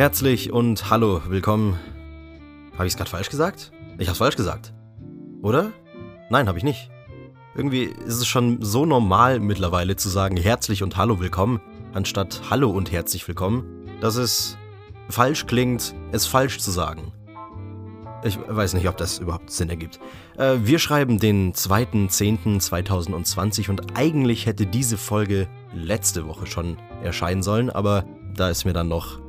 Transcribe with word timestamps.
Herzlich 0.00 0.50
und 0.50 0.88
hallo, 0.88 1.20
willkommen. 1.28 1.78
Habe 2.72 2.86
ich 2.86 2.94
es 2.94 2.96
gerade 2.96 3.10
falsch 3.10 3.28
gesagt? 3.28 3.70
Ich 3.98 4.06
habe 4.06 4.12
es 4.12 4.18
falsch 4.18 4.36
gesagt. 4.36 4.72
Oder? 5.42 5.72
Nein, 6.30 6.48
habe 6.48 6.56
ich 6.56 6.64
nicht. 6.64 6.88
Irgendwie 7.54 7.82
ist 7.82 8.14
es 8.14 8.26
schon 8.26 8.62
so 8.62 8.86
normal 8.86 9.40
mittlerweile 9.40 9.96
zu 9.96 10.08
sagen 10.08 10.38
herzlich 10.38 10.82
und 10.82 10.96
hallo 10.96 11.20
willkommen, 11.20 11.60
anstatt 11.92 12.40
hallo 12.48 12.70
und 12.70 12.90
herzlich 12.90 13.28
willkommen, 13.28 13.90
dass 14.00 14.16
es 14.16 14.56
falsch 15.10 15.44
klingt, 15.44 15.94
es 16.12 16.24
falsch 16.24 16.60
zu 16.60 16.70
sagen. 16.70 17.12
Ich 18.24 18.38
weiß 18.48 18.72
nicht, 18.72 18.88
ob 18.88 18.96
das 18.96 19.18
überhaupt 19.18 19.50
Sinn 19.50 19.68
ergibt. 19.68 20.00
Äh, 20.38 20.56
wir 20.62 20.78
schreiben 20.78 21.18
den 21.18 21.52
2.10.2020 21.52 23.68
und 23.68 23.98
eigentlich 23.98 24.46
hätte 24.46 24.64
diese 24.64 24.96
Folge 24.96 25.46
letzte 25.74 26.26
Woche 26.26 26.46
schon 26.46 26.78
erscheinen 27.02 27.42
sollen, 27.42 27.68
aber 27.68 28.06
da 28.34 28.48
ist 28.48 28.64
mir 28.64 28.72
dann 28.72 28.88
noch 28.88 29.20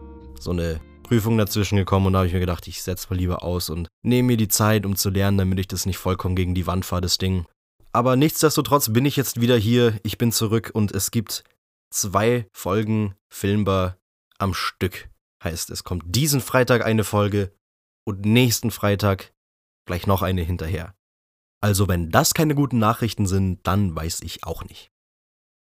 so 0.41 0.51
eine 0.51 0.81
Prüfung 1.03 1.37
dazwischen 1.37 1.77
gekommen 1.77 2.07
und 2.07 2.13
da 2.13 2.19
habe 2.19 2.27
ich 2.27 2.33
mir 2.33 2.39
gedacht, 2.39 2.67
ich 2.67 2.81
setze 2.81 3.07
mal 3.09 3.17
lieber 3.17 3.43
aus 3.43 3.69
und 3.69 3.87
nehme 4.01 4.27
mir 4.27 4.37
die 4.37 4.47
Zeit, 4.47 4.85
um 4.85 4.95
zu 4.95 5.09
lernen, 5.09 5.37
damit 5.37 5.59
ich 5.59 5.67
das 5.67 5.85
nicht 5.85 5.97
vollkommen 5.97 6.35
gegen 6.35 6.55
die 6.55 6.67
Wand 6.67 6.85
fahre, 6.85 7.01
das 7.01 7.17
Ding. 7.17 7.45
Aber 7.93 8.15
nichtsdestotrotz 8.15 8.93
bin 8.93 9.05
ich 9.05 9.17
jetzt 9.17 9.41
wieder 9.41 9.57
hier, 9.57 9.99
ich 10.03 10.17
bin 10.17 10.31
zurück 10.31 10.71
und 10.73 10.93
es 10.93 11.11
gibt 11.11 11.43
zwei 11.89 12.47
Folgen 12.53 13.15
Filmbar 13.29 13.97
am 14.37 14.53
Stück. 14.53 15.09
Heißt, 15.43 15.69
es 15.69 15.83
kommt 15.83 16.03
diesen 16.07 16.39
Freitag 16.39 16.85
eine 16.85 17.03
Folge 17.03 17.51
und 18.05 18.25
nächsten 18.25 18.71
Freitag 18.71 19.33
gleich 19.85 20.07
noch 20.07 20.21
eine 20.21 20.41
hinterher. 20.41 20.95
Also 21.61 21.87
wenn 21.87 22.09
das 22.09 22.33
keine 22.33 22.55
guten 22.55 22.79
Nachrichten 22.79 23.27
sind, 23.27 23.59
dann 23.63 23.95
weiß 23.95 24.21
ich 24.21 24.43
auch 24.43 24.63
nicht. 24.63 24.90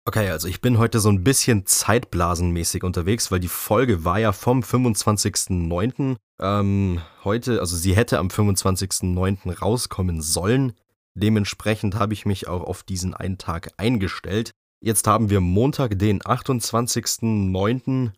Okay, 0.08 0.30
also 0.30 0.46
ich 0.46 0.60
bin 0.60 0.78
heute 0.78 1.00
so 1.00 1.08
ein 1.08 1.24
bisschen 1.24 1.66
zeitblasenmäßig 1.66 2.84
unterwegs, 2.84 3.32
weil 3.32 3.40
die 3.40 3.48
Folge 3.48 4.04
war 4.04 4.20
ja 4.20 4.30
vom 4.30 4.60
25.09. 4.60 6.14
Ähm, 6.40 7.02
heute, 7.24 7.58
also 7.58 7.76
sie 7.76 7.96
hätte 7.96 8.20
am 8.20 8.28
25.09. 8.28 9.58
rauskommen 9.58 10.22
sollen. 10.22 10.74
Dementsprechend 11.14 11.96
habe 11.96 12.12
ich 12.12 12.24
mich 12.24 12.46
auch 12.46 12.62
auf 12.62 12.84
diesen 12.84 13.14
einen 13.14 13.38
Tag 13.38 13.72
eingestellt. 13.78 14.52
Jetzt 14.80 15.08
haben 15.08 15.28
wir 15.28 15.40
Montag, 15.40 15.98
den 15.98 16.22
28.09. 16.22 18.12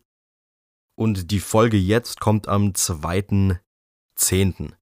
Und 0.95 1.31
die 1.31 1.39
Folge 1.39 1.77
jetzt 1.77 2.19
kommt 2.19 2.47
am 2.47 2.73
2.10. 2.73 4.73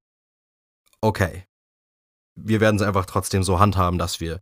Okay. 1.00 1.46
Wir 2.36 2.60
werden 2.60 2.76
es 2.76 2.82
einfach 2.82 3.06
trotzdem 3.06 3.44
so 3.44 3.62
handhaben, 3.62 3.98
dass 3.98 4.20
wir 4.20 4.42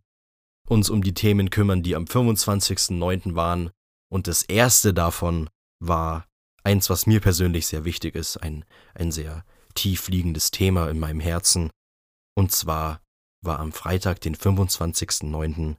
uns 0.66 0.90
um 0.90 1.02
die 1.02 1.14
Themen 1.14 1.50
kümmern, 1.50 1.82
die 1.82 1.96
am 1.96 2.04
25.09. 2.04 3.34
waren. 3.34 3.70
Und 4.10 4.26
das 4.26 4.42
erste 4.42 4.94
davon 4.94 5.48
war 5.80 6.26
eins, 6.64 6.90
was 6.90 7.06
mir 7.06 7.20
persönlich 7.20 7.66
sehr 7.66 7.84
wichtig 7.84 8.14
ist, 8.14 8.36
ein, 8.38 8.64
ein 8.94 9.12
sehr 9.12 9.44
tief 9.74 10.08
liegendes 10.08 10.50
Thema 10.50 10.90
in 10.90 10.98
meinem 10.98 11.20
Herzen. 11.20 11.70
Und 12.34 12.52
zwar 12.52 13.00
war 13.44 13.60
am 13.60 13.72
Freitag, 13.72 14.20
den 14.20 14.36
25.09., 14.36 15.76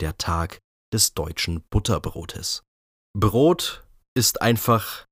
der 0.00 0.16
Tag 0.18 0.58
des 0.92 1.14
deutschen 1.14 1.62
Butterbrotes. 1.70 2.62
Brot 3.16 3.84
ist 4.14 4.42
einfach 4.42 5.06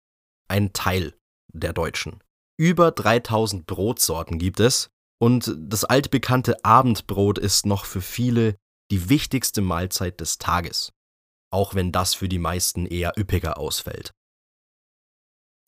ein 0.49 0.73
Teil 0.73 1.15
der 1.53 1.73
Deutschen. 1.73 2.23
Über 2.59 2.91
3000 2.91 3.67
Brotsorten 3.67 4.39
gibt 4.39 4.61
es 4.61 4.89
und 5.21 5.55
das 5.59 5.85
altbekannte 5.85 6.65
Abendbrot 6.65 7.39
ist 7.39 7.67
noch 7.67 7.85
für 7.85 8.01
viele 8.01 8.57
die 8.91 9.09
wichtigste 9.09 9.61
Mahlzeit 9.61 10.21
des 10.21 10.39
Tages, 10.39 10.93
auch 11.51 11.75
wenn 11.75 11.93
das 11.93 12.15
für 12.15 12.29
die 12.29 12.39
meisten 12.39 12.87
eher 12.87 13.15
üppiger 13.19 13.59
ausfällt. 13.59 14.13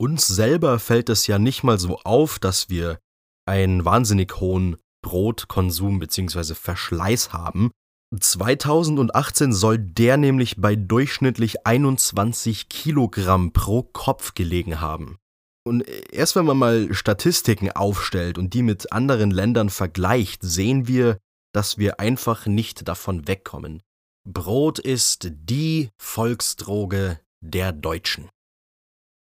Uns 0.01 0.27
selber 0.27 0.79
fällt 0.79 1.09
es 1.09 1.27
ja 1.27 1.39
nicht 1.39 1.65
mal 1.65 1.79
so 1.79 1.99
auf, 2.01 2.39
dass 2.39 2.69
wir 2.69 3.01
einen 3.47 3.85
wahnsinnig 3.85 4.41
hohen 4.41 4.77
Brotkonsum 5.03 5.99
bzw. 5.99 6.55
Verschleiß 6.55 7.33
haben. 7.33 7.71
2018 8.19 9.53
soll 9.53 9.79
der 9.79 10.17
nämlich 10.17 10.57
bei 10.59 10.77
durchschnittlich 10.77 11.67
21 11.67 12.69
Kilogramm 12.69 13.53
pro 13.53 13.83
Kopf 13.83 14.35
gelegen 14.35 14.81
haben. 14.81 15.19
Und 15.67 15.83
erst 15.83 16.37
wenn 16.37 16.47
man 16.47 16.57
mal 16.57 16.95
Statistiken 16.95 17.71
aufstellt 17.71 18.39
und 18.39 18.55
die 18.55 18.63
mit 18.63 18.93
anderen 18.93 19.31
Ländern 19.31 19.69
vergleicht, 19.69 20.43
sehen 20.43 20.87
wir, 20.87 21.19
dass 21.59 21.77
wir 21.77 21.99
einfach 21.99 22.47
nicht 22.47 22.87
davon 22.87 23.27
wegkommen. 23.27 23.83
Brot 24.25 24.79
ist 24.79 25.33
die 25.33 25.91
Volksdroge 26.01 27.19
der 27.41 27.73
Deutschen. 27.73 28.29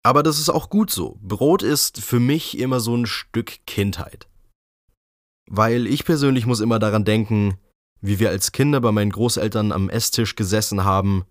Aber 0.02 0.22
das 0.22 0.38
ist 0.38 0.50
auch 0.50 0.68
gut 0.68 0.90
so. 0.90 1.16
Brot 1.22 1.62
ist 1.62 2.02
für 2.02 2.20
mich 2.20 2.58
immer 2.58 2.80
so 2.80 2.94
ein 2.94 3.06
Stück 3.06 3.64
Kindheit. 3.66 4.28
Weil 5.48 5.86
ich 5.86 6.04
persönlich 6.04 6.44
muss 6.44 6.60
immer 6.60 6.78
daran 6.78 7.06
denken, 7.06 7.56
wie 8.02 8.18
wir 8.18 8.28
als 8.28 8.52
Kinder 8.52 8.82
bei 8.82 8.92
meinen 8.92 9.10
Großeltern 9.10 9.72
am 9.72 9.88
Esstisch 9.88 10.36
gesessen 10.36 10.84
haben 10.84 11.24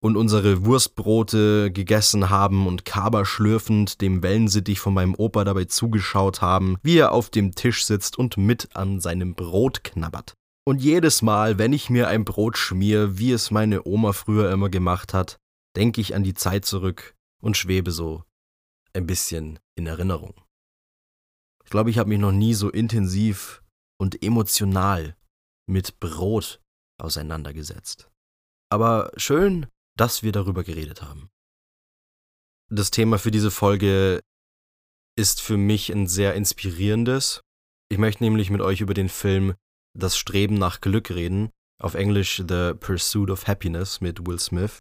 und 0.00 0.16
unsere 0.16 0.64
Wurstbrote 0.64 1.70
gegessen 1.72 2.30
haben 2.30 2.66
und 2.66 2.84
kaberschlürfend 2.84 4.00
dem 4.00 4.22
Wellensittich 4.22 4.80
von 4.80 4.94
meinem 4.94 5.14
Opa 5.14 5.44
dabei 5.44 5.64
zugeschaut 5.64 6.40
haben, 6.40 6.76
wie 6.82 6.98
er 6.98 7.12
auf 7.12 7.30
dem 7.30 7.54
Tisch 7.54 7.84
sitzt 7.84 8.18
und 8.18 8.36
mit 8.36 8.74
an 8.74 9.00
seinem 9.00 9.34
Brot 9.34 9.84
knabbert. 9.84 10.34
Und 10.64 10.82
jedes 10.82 11.22
Mal, 11.22 11.58
wenn 11.58 11.72
ich 11.72 11.90
mir 11.90 12.08
ein 12.08 12.24
Brot 12.24 12.58
schmier, 12.58 13.18
wie 13.18 13.32
es 13.32 13.50
meine 13.50 13.86
Oma 13.86 14.12
früher 14.12 14.50
immer 14.50 14.68
gemacht 14.68 15.14
hat, 15.14 15.38
denke 15.76 16.00
ich 16.00 16.14
an 16.14 16.24
die 16.24 16.34
Zeit 16.34 16.64
zurück 16.64 17.14
und 17.40 17.56
schwebe 17.56 17.92
so 17.92 18.24
ein 18.92 19.06
bisschen 19.06 19.58
in 19.76 19.86
Erinnerung. 19.86 20.34
Ich 21.64 21.70
glaube, 21.70 21.90
ich 21.90 21.98
habe 21.98 22.08
mich 22.08 22.18
noch 22.18 22.32
nie 22.32 22.54
so 22.54 22.70
intensiv 22.70 23.62
und 23.98 24.22
emotional 24.22 25.16
mit 25.68 26.00
Brot 26.00 26.60
auseinandergesetzt. 26.98 28.10
Aber 28.70 29.12
schön, 29.16 29.66
dass 29.96 30.22
wir 30.22 30.32
darüber 30.32 30.64
geredet 30.64 31.02
haben. 31.02 31.30
Das 32.68 32.90
Thema 32.90 33.18
für 33.18 33.30
diese 33.30 33.50
Folge 33.50 34.20
ist 35.16 35.40
für 35.40 35.56
mich 35.56 35.90
ein 35.90 36.06
sehr 36.06 36.34
inspirierendes. 36.34 37.40
Ich 37.88 37.98
möchte 37.98 38.24
nämlich 38.24 38.50
mit 38.50 38.60
euch 38.60 38.80
über 38.80 38.94
den 38.94 39.08
Film 39.08 39.54
Das 39.96 40.18
Streben 40.18 40.54
nach 40.54 40.80
Glück 40.80 41.10
reden, 41.10 41.50
auf 41.80 41.94
Englisch 41.94 42.42
The 42.46 42.74
Pursuit 42.74 43.30
of 43.30 43.46
Happiness 43.46 44.00
mit 44.00 44.26
Will 44.26 44.38
Smith. 44.38 44.78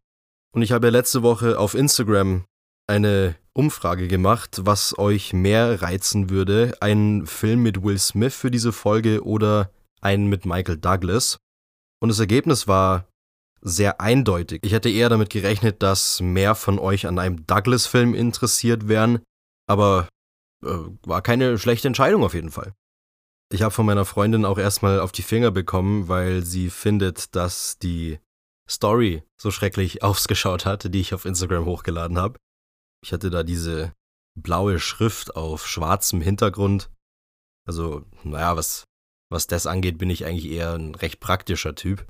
Und 0.53 0.61
ich 0.61 0.71
habe 0.71 0.89
letzte 0.89 1.21
Woche 1.23 1.59
auf 1.59 1.73
Instagram 1.73 2.45
eine 2.87 3.35
Umfrage 3.53 4.07
gemacht, 4.07 4.61
was 4.63 4.97
euch 4.97 5.33
mehr 5.33 5.81
reizen 5.81 6.29
würde, 6.29 6.75
einen 6.81 7.25
Film 7.25 7.63
mit 7.63 7.83
Will 7.83 7.99
Smith 7.99 8.35
für 8.35 8.51
diese 8.51 8.71
Folge 8.71 9.23
oder 9.23 9.71
einen 10.01 10.27
mit 10.27 10.45
Michael 10.45 10.77
Douglas. 10.77 11.37
Und 12.01 12.09
das 12.09 12.19
Ergebnis 12.19 12.67
war 12.67 13.07
sehr 13.65 13.99
eindeutig. 13.99 14.59
Ich 14.63 14.73
hätte 14.73 14.89
eher 14.89 15.09
damit 15.09 15.31
gerechnet, 15.31 15.81
dass 15.81 16.21
mehr 16.21 16.53
von 16.53 16.77
euch 16.77 17.07
an 17.07 17.17
einem 17.17 17.47
Douglas-Film 17.47 18.13
interessiert 18.13 18.87
wären, 18.87 19.23
aber 19.67 20.07
äh, 20.63 20.69
war 21.03 21.23
keine 21.23 21.57
schlechte 21.57 21.87
Entscheidung 21.87 22.23
auf 22.23 22.35
jeden 22.35 22.51
Fall. 22.51 22.75
Ich 23.51 23.63
habe 23.63 23.71
von 23.71 23.87
meiner 23.87 24.05
Freundin 24.05 24.45
auch 24.45 24.59
erstmal 24.59 24.99
auf 24.99 25.11
die 25.11 25.23
Finger 25.23 25.49
bekommen, 25.49 26.07
weil 26.07 26.43
sie 26.43 26.69
findet, 26.69 27.35
dass 27.35 27.79
die 27.79 28.19
Story 28.69 29.23
so 29.35 29.49
schrecklich 29.49 30.03
ausgeschaut 30.03 30.65
hat, 30.67 30.93
die 30.93 31.01
ich 31.01 31.15
auf 31.15 31.25
Instagram 31.25 31.65
hochgeladen 31.65 32.19
habe. 32.19 32.37
Ich 33.03 33.13
hatte 33.13 33.31
da 33.31 33.41
diese 33.41 33.93
blaue 34.35 34.77
Schrift 34.77 35.35
auf 35.35 35.67
schwarzem 35.67 36.21
Hintergrund. 36.21 36.91
Also, 37.67 38.05
naja, 38.23 38.55
was, 38.57 38.83
was 39.31 39.47
das 39.47 39.65
angeht, 39.65 39.97
bin 39.97 40.11
ich 40.11 40.25
eigentlich 40.25 40.51
eher 40.51 40.73
ein 40.73 40.93
recht 40.93 41.19
praktischer 41.19 41.73
Typ 41.73 42.05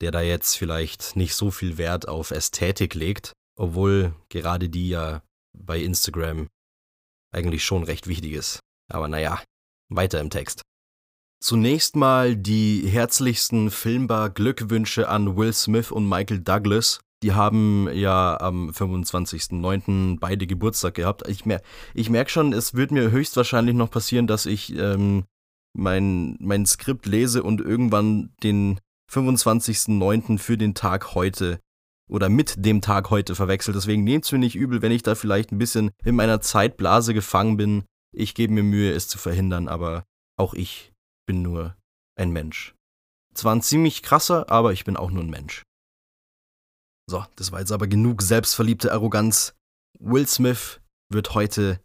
der 0.00 0.10
da 0.10 0.20
jetzt 0.20 0.56
vielleicht 0.56 1.16
nicht 1.16 1.34
so 1.34 1.50
viel 1.50 1.78
Wert 1.78 2.08
auf 2.08 2.30
Ästhetik 2.30 2.94
legt, 2.94 3.32
obwohl 3.56 4.14
gerade 4.28 4.68
die 4.68 4.88
ja 4.88 5.22
bei 5.56 5.80
Instagram 5.80 6.48
eigentlich 7.32 7.64
schon 7.64 7.84
recht 7.84 8.06
wichtig 8.06 8.32
ist. 8.32 8.60
Aber 8.90 9.08
naja, 9.08 9.42
weiter 9.88 10.20
im 10.20 10.30
Text. 10.30 10.62
Zunächst 11.42 11.96
mal 11.96 12.36
die 12.36 12.86
herzlichsten 12.86 13.70
Filmbar 13.70 14.30
Glückwünsche 14.30 15.08
an 15.08 15.36
Will 15.36 15.52
Smith 15.52 15.90
und 15.90 16.08
Michael 16.08 16.40
Douglas. 16.40 17.00
Die 17.22 17.32
haben 17.32 17.88
ja 17.92 18.38
am 18.40 18.70
25.09. 18.70 20.18
beide 20.20 20.46
Geburtstag 20.46 20.94
gehabt. 20.94 21.26
Ich, 21.28 21.44
mer 21.44 21.62
ich 21.94 22.10
merke 22.10 22.30
schon, 22.30 22.52
es 22.52 22.74
wird 22.74 22.92
mir 22.92 23.10
höchstwahrscheinlich 23.10 23.74
noch 23.74 23.90
passieren, 23.90 24.26
dass 24.26 24.46
ich 24.46 24.74
ähm, 24.76 25.24
mein, 25.74 26.36
mein 26.40 26.66
Skript 26.66 27.06
lese 27.06 27.42
und 27.42 27.60
irgendwann 27.60 28.34
den 28.42 28.80
25.09. 29.10 30.38
für 30.38 30.56
den 30.56 30.74
Tag 30.74 31.14
heute 31.14 31.60
oder 32.08 32.28
mit 32.28 32.64
dem 32.64 32.80
Tag 32.80 33.10
heute 33.10 33.34
verwechselt. 33.34 33.76
Deswegen 33.76 34.04
nehmt 34.04 34.24
es 34.24 34.32
mir 34.32 34.38
nicht 34.38 34.56
übel, 34.56 34.82
wenn 34.82 34.92
ich 34.92 35.02
da 35.02 35.14
vielleicht 35.14 35.52
ein 35.52 35.58
bisschen 35.58 35.90
in 36.04 36.16
meiner 36.16 36.40
Zeitblase 36.40 37.14
gefangen 37.14 37.56
bin. 37.56 37.84
Ich 38.12 38.34
gebe 38.34 38.52
mir 38.52 38.62
Mühe, 38.62 38.92
es 38.92 39.08
zu 39.08 39.18
verhindern, 39.18 39.68
aber 39.68 40.04
auch 40.36 40.54
ich 40.54 40.92
bin 41.26 41.42
nur 41.42 41.76
ein 42.16 42.30
Mensch. 42.30 42.74
Zwar 43.34 43.54
ein 43.54 43.62
ziemlich 43.62 44.02
krasser, 44.02 44.50
aber 44.50 44.72
ich 44.72 44.84
bin 44.84 44.96
auch 44.96 45.10
nur 45.10 45.22
ein 45.22 45.30
Mensch. 45.30 45.62
So, 47.08 47.24
das 47.36 47.52
war 47.52 47.60
jetzt 47.60 47.72
aber 47.72 47.86
genug 47.86 48.22
selbstverliebte 48.22 48.92
Arroganz. 48.92 49.54
Will 49.98 50.26
Smith 50.26 50.80
wird 51.08 51.34
heute. 51.34 51.80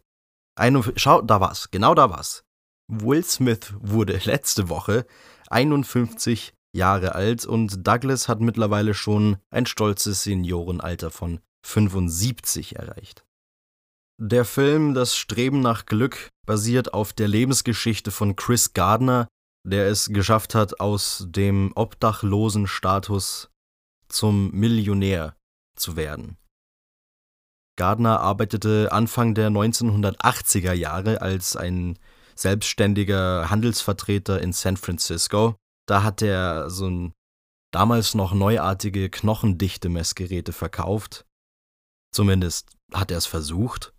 Ein, 0.58 0.82
schau, 0.96 1.22
da 1.22 1.40
war's, 1.40 1.70
genau 1.70 1.94
da 1.94 2.10
war's. 2.10 2.44
Will 2.88 3.24
Smith 3.24 3.74
wurde 3.78 4.18
letzte 4.24 4.68
Woche 4.68 5.06
51 5.48 6.54
Jahre 6.76 7.14
alt 7.14 7.44
und 7.44 7.86
Douglas 7.86 8.28
hat 8.28 8.40
mittlerweile 8.40 8.94
schon 8.94 9.38
ein 9.50 9.66
stolzes 9.66 10.22
Seniorenalter 10.22 11.10
von 11.10 11.40
75 11.64 12.76
erreicht. 12.76 13.24
Der 14.18 14.44
Film 14.44 14.94
Das 14.94 15.16
Streben 15.16 15.60
nach 15.60 15.84
Glück 15.86 16.30
basiert 16.46 16.94
auf 16.94 17.12
der 17.12 17.28
Lebensgeschichte 17.28 18.10
von 18.10 18.36
Chris 18.36 18.72
Gardner, 18.72 19.28
der 19.66 19.88
es 19.88 20.08
geschafft 20.08 20.54
hat, 20.54 20.80
aus 20.80 21.26
dem 21.28 21.72
obdachlosen 21.74 22.66
Status 22.66 23.50
zum 24.08 24.50
Millionär 24.52 25.36
zu 25.74 25.96
werden. 25.96 26.38
Gardner 27.76 28.20
arbeitete 28.20 28.90
Anfang 28.90 29.34
der 29.34 29.50
1980er 29.50 30.72
Jahre 30.72 31.20
als 31.20 31.56
ein 31.56 31.98
selbstständiger 32.34 33.50
Handelsvertreter 33.50 34.40
in 34.40 34.52
San 34.52 34.76
Francisco. 34.76 35.56
Da 35.88 36.02
hat 36.02 36.22
er 36.22 36.70
so 36.70 36.88
ein 36.88 37.12
damals 37.72 38.14
noch 38.14 38.32
neuartige 38.32 39.10
knochendichte 39.10 39.88
Messgeräte 39.88 40.52
verkauft. 40.52 41.26
Zumindest 42.12 42.76
hat 42.92 43.10
er 43.10 43.18
es 43.18 43.26
versucht. 43.26 43.94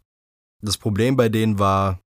Das 0.62 0.78
Problem 0.78 1.16
bei 1.16 1.30
denen 1.30 1.60
war, 1.60 2.01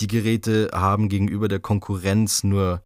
die 0.00 0.08
Geräte 0.08 0.70
haben 0.72 1.08
gegenüber 1.08 1.48
der 1.48 1.60
Konkurrenz 1.60 2.44
nur 2.44 2.84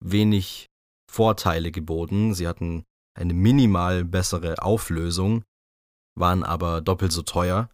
wenig 0.00 0.66
Vorteile 1.10 1.70
geboten. 1.70 2.34
Sie 2.34 2.46
hatten 2.46 2.84
eine 3.16 3.34
minimal 3.34 4.04
bessere 4.04 4.62
Auflösung 4.62 5.44
waren 6.16 6.44
aber 6.44 6.80
doppelt 6.80 7.12
so 7.12 7.22
teuer 7.22 7.68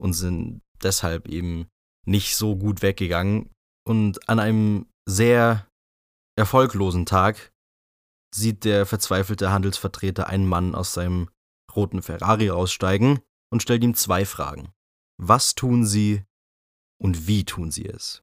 und 0.00 0.12
sind 0.12 0.62
deshalb 0.82 1.28
eben 1.28 1.68
nicht 2.06 2.36
so 2.36 2.56
gut 2.56 2.82
weggegangen. 2.82 3.50
Und 3.86 4.28
an 4.28 4.38
einem 4.38 4.86
sehr 5.08 5.66
erfolglosen 6.36 7.06
Tag 7.06 7.52
sieht 8.34 8.64
der 8.64 8.86
verzweifelte 8.86 9.50
Handelsvertreter 9.50 10.28
einen 10.28 10.46
Mann 10.46 10.74
aus 10.74 10.94
seinem 10.94 11.28
roten 11.74 12.02
Ferrari 12.02 12.50
aussteigen 12.50 13.20
und 13.52 13.62
stellt 13.62 13.82
ihm 13.82 13.94
zwei 13.94 14.24
Fragen. 14.24 14.72
Was 15.18 15.54
tun 15.54 15.84
Sie 15.84 16.24
und 17.00 17.26
wie 17.26 17.44
tun 17.44 17.70
Sie 17.70 17.86
es? 17.86 18.22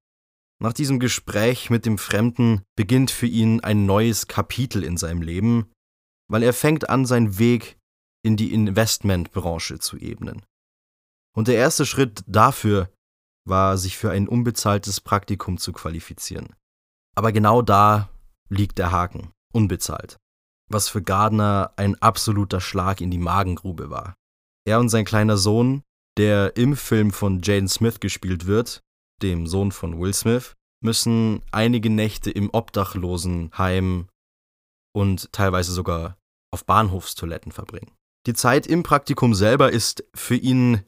Nach 0.59 0.74
diesem 0.74 1.00
Gespräch 1.00 1.69
mit 1.69 1.86
dem 1.86 1.98
Fremden 1.98 2.63
beginnt 2.75 3.12
für 3.12 3.27
ihn 3.27 3.62
ein 3.62 3.86
neues 3.86 4.27
Kapitel 4.27 4.83
in 4.83 4.98
seinem 4.98 5.21
Leben, 5.21 5.71
weil 6.30 6.42
er 6.42 6.54
fängt 6.54 6.89
an, 6.89 7.06
seinen 7.06 7.38
Weg 7.38 7.77
in 8.25 8.38
die 8.38 8.54
Investmentbranche 8.54 9.80
zu 9.80 9.98
ebnen. 9.98 10.44
Und 11.36 11.48
der 11.48 11.56
erste 11.56 11.86
Schritt 11.86 12.24
dafür 12.25 12.92
war, 13.45 13.77
sich 13.77 13.98
für 13.98 14.09
ein 14.09 14.27
unbezahltes 14.27 15.00
Praktikum 15.00 15.59
zu 15.59 15.71
qualifizieren. 15.71 16.56
Aber 17.17 17.31
genau 17.31 17.63
da 17.63 18.09
liegt 18.47 18.77
der 18.77 18.91
Haken, 18.91 19.31
unbezahlt, 19.51 20.17
was 20.69 20.87
für 20.87 21.01
Gardner 21.01 21.73
ein 21.75 21.95
absoluter 21.95 22.61
Schlag 22.61 23.01
in 23.01 23.09
die 23.09 23.17
Magengrube 23.17 23.89
war. 23.89 24.13
Er 24.67 24.79
und 24.79 24.89
sein 24.89 25.03
kleiner 25.03 25.37
Sohn, 25.37 25.81
der 26.17 26.55
im 26.57 26.75
Film 26.75 27.11
von 27.11 27.41
Jaden 27.41 27.69
Smith 27.69 27.99
gespielt 27.99 28.45
wird, 28.45 28.81
dem 29.23 29.47
Sohn 29.47 29.71
von 29.71 29.99
Will 29.99 30.13
Smith, 30.13 30.53
müssen 30.83 31.41
einige 31.51 31.89
Nächte 31.89 32.29
im 32.29 32.51
Obdachlosenheim 32.51 34.09
und 34.93 35.31
teilweise 35.33 35.71
sogar 35.71 36.17
auf 36.53 36.65
Bahnhofstoiletten 36.65 37.51
verbringen. 37.51 37.95
Die 38.27 38.35
Zeit 38.35 38.67
im 38.67 38.83
Praktikum 38.83 39.33
selber 39.33 39.71
ist 39.71 40.03
für 40.13 40.35
ihn 40.35 40.83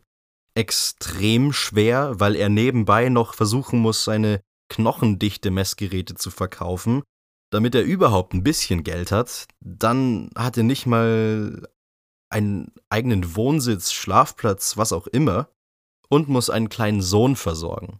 extrem 0.53 1.53
schwer, 1.53 2.19
weil 2.19 2.35
er 2.35 2.49
nebenbei 2.49 3.09
noch 3.09 3.33
versuchen 3.33 3.79
muss, 3.79 4.03
seine 4.03 4.41
knochendichte 4.69 5.51
Messgeräte 5.51 6.15
zu 6.15 6.31
verkaufen, 6.31 7.03
damit 7.51 7.75
er 7.75 7.83
überhaupt 7.83 8.33
ein 8.33 8.43
bisschen 8.43 8.83
Geld 8.83 9.11
hat. 9.11 9.47
Dann 9.59 10.29
hat 10.35 10.57
er 10.57 10.63
nicht 10.63 10.85
mal 10.85 11.67
einen 12.31 12.71
eigenen 12.89 13.35
Wohnsitz, 13.35 13.91
Schlafplatz, 13.91 14.77
was 14.77 14.93
auch 14.93 15.07
immer, 15.07 15.49
und 16.09 16.27
muss 16.27 16.49
einen 16.49 16.69
kleinen 16.69 17.01
Sohn 17.01 17.35
versorgen. 17.35 17.99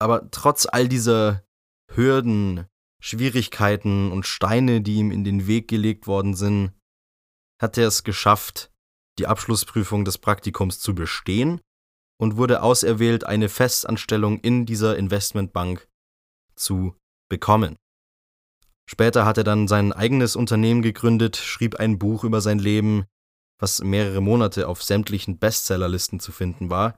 Aber 0.00 0.30
trotz 0.30 0.66
all 0.66 0.88
dieser 0.88 1.44
Hürden, 1.92 2.66
Schwierigkeiten 3.02 4.12
und 4.12 4.26
Steine, 4.26 4.80
die 4.80 4.96
ihm 4.96 5.10
in 5.10 5.24
den 5.24 5.46
Weg 5.46 5.68
gelegt 5.68 6.06
worden 6.06 6.34
sind, 6.34 6.72
hat 7.60 7.78
er 7.78 7.88
es 7.88 8.04
geschafft, 8.04 8.72
die 9.18 9.26
Abschlussprüfung 9.26 10.04
des 10.04 10.18
Praktikums 10.18 10.80
zu 10.80 10.94
bestehen 10.94 11.60
und 12.18 12.36
wurde 12.36 12.62
auserwählt, 12.62 13.24
eine 13.24 13.48
Festanstellung 13.48 14.40
in 14.40 14.66
dieser 14.66 14.96
Investmentbank 14.96 15.89
zu 16.60 16.94
bekommen. 17.28 17.76
Später 18.88 19.24
hat 19.24 19.38
er 19.38 19.44
dann 19.44 19.68
sein 19.68 19.92
eigenes 19.92 20.34
Unternehmen 20.34 20.82
gegründet, 20.82 21.36
schrieb 21.36 21.76
ein 21.76 21.98
Buch 21.98 22.24
über 22.24 22.40
sein 22.40 22.58
Leben, 22.58 23.04
was 23.60 23.82
mehrere 23.82 24.20
Monate 24.20 24.66
auf 24.66 24.82
sämtlichen 24.82 25.38
Bestsellerlisten 25.38 26.18
zu 26.18 26.32
finden 26.32 26.70
war. 26.70 26.96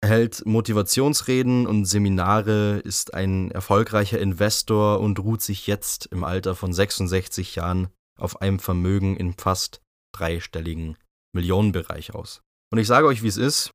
Er 0.00 0.10
hält 0.10 0.46
Motivationsreden 0.46 1.66
und 1.66 1.84
Seminare, 1.84 2.78
ist 2.78 3.14
ein 3.14 3.50
erfolgreicher 3.50 4.18
Investor 4.18 5.00
und 5.00 5.18
ruht 5.20 5.42
sich 5.42 5.66
jetzt 5.66 6.06
im 6.06 6.24
Alter 6.24 6.54
von 6.54 6.72
66 6.72 7.56
Jahren 7.56 7.88
auf 8.18 8.40
einem 8.40 8.58
Vermögen 8.58 9.16
in 9.16 9.34
fast 9.34 9.80
dreistelligen 10.12 10.96
Millionenbereich 11.34 12.14
aus. 12.14 12.42
Und 12.72 12.78
ich 12.78 12.86
sage 12.86 13.06
euch, 13.06 13.22
wie 13.22 13.28
es 13.28 13.36
ist. 13.36 13.70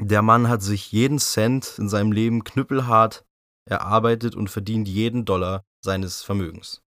Der 0.00 0.22
Mann 0.22 0.48
hat 0.48 0.62
sich 0.62 0.92
jeden 0.92 1.18
Cent 1.18 1.78
in 1.78 1.88
seinem 1.88 2.12
Leben 2.12 2.44
knüppelhart 2.44 3.24
erarbeitet 3.66 4.34
und 4.34 4.48
verdient 4.48 4.88
jeden 4.88 5.24
Dollar 5.24 5.64
seines 5.82 6.22
Vermögens. 6.22 6.82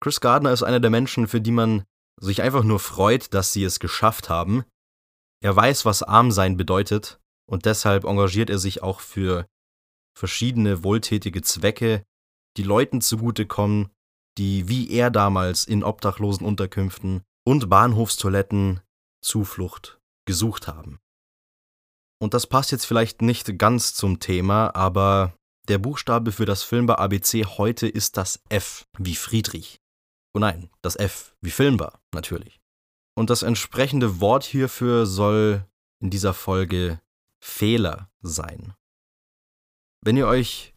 Chris 0.00 0.20
Gardner 0.20 0.52
ist 0.52 0.62
einer 0.62 0.80
der 0.80 0.90
Menschen, 0.90 1.26
für 1.28 1.40
die 1.40 1.50
man 1.50 1.84
sich 2.20 2.42
einfach 2.42 2.64
nur 2.64 2.78
freut, 2.78 3.34
dass 3.34 3.52
sie 3.52 3.64
es 3.64 3.80
geschafft 3.80 4.28
haben. 4.28 4.64
Er 5.40 5.54
weiß, 5.54 5.84
was 5.84 6.02
arm 6.02 6.30
sein 6.30 6.56
bedeutet 6.56 7.20
und 7.48 7.64
deshalb 7.64 8.04
engagiert 8.04 8.50
er 8.50 8.58
sich 8.58 8.82
auch 8.82 9.00
für 9.00 9.46
verschiedene 10.16 10.82
wohltätige 10.84 11.42
Zwecke, 11.42 12.04
die 12.56 12.64
Leuten 12.64 13.00
zugutekommen, 13.00 13.88
die 14.36 14.68
wie 14.68 14.90
er 14.90 15.10
damals 15.10 15.64
in 15.64 15.84
obdachlosen 15.84 16.46
Unterkünften 16.46 17.22
und 17.46 17.70
Bahnhofstoiletten 17.70 18.80
Zuflucht 19.22 20.00
gesucht 20.26 20.68
haben. 20.68 20.98
Und 22.20 22.34
das 22.34 22.46
passt 22.46 22.72
jetzt 22.72 22.84
vielleicht 22.84 23.22
nicht 23.22 23.58
ganz 23.58 23.94
zum 23.94 24.18
Thema, 24.18 24.74
aber 24.74 25.37
der 25.68 25.78
Buchstabe 25.78 26.32
für 26.32 26.46
das 26.46 26.62
Filmbar 26.62 26.98
ABC 26.98 27.44
heute 27.44 27.86
ist 27.86 28.16
das 28.16 28.42
F 28.48 28.86
wie 28.98 29.14
Friedrich. 29.14 29.80
Oh 30.34 30.38
nein, 30.38 30.70
das 30.82 30.96
F 30.96 31.34
wie 31.40 31.50
Filmbar, 31.50 32.00
natürlich. 32.12 32.60
Und 33.14 33.30
das 33.30 33.42
entsprechende 33.42 34.20
Wort 34.20 34.44
hierfür 34.44 35.06
soll 35.06 35.66
in 36.00 36.10
dieser 36.10 36.32
Folge 36.32 37.00
Fehler 37.40 38.10
sein. 38.22 38.74
Wenn 40.00 40.16
ihr 40.16 40.26
euch 40.26 40.74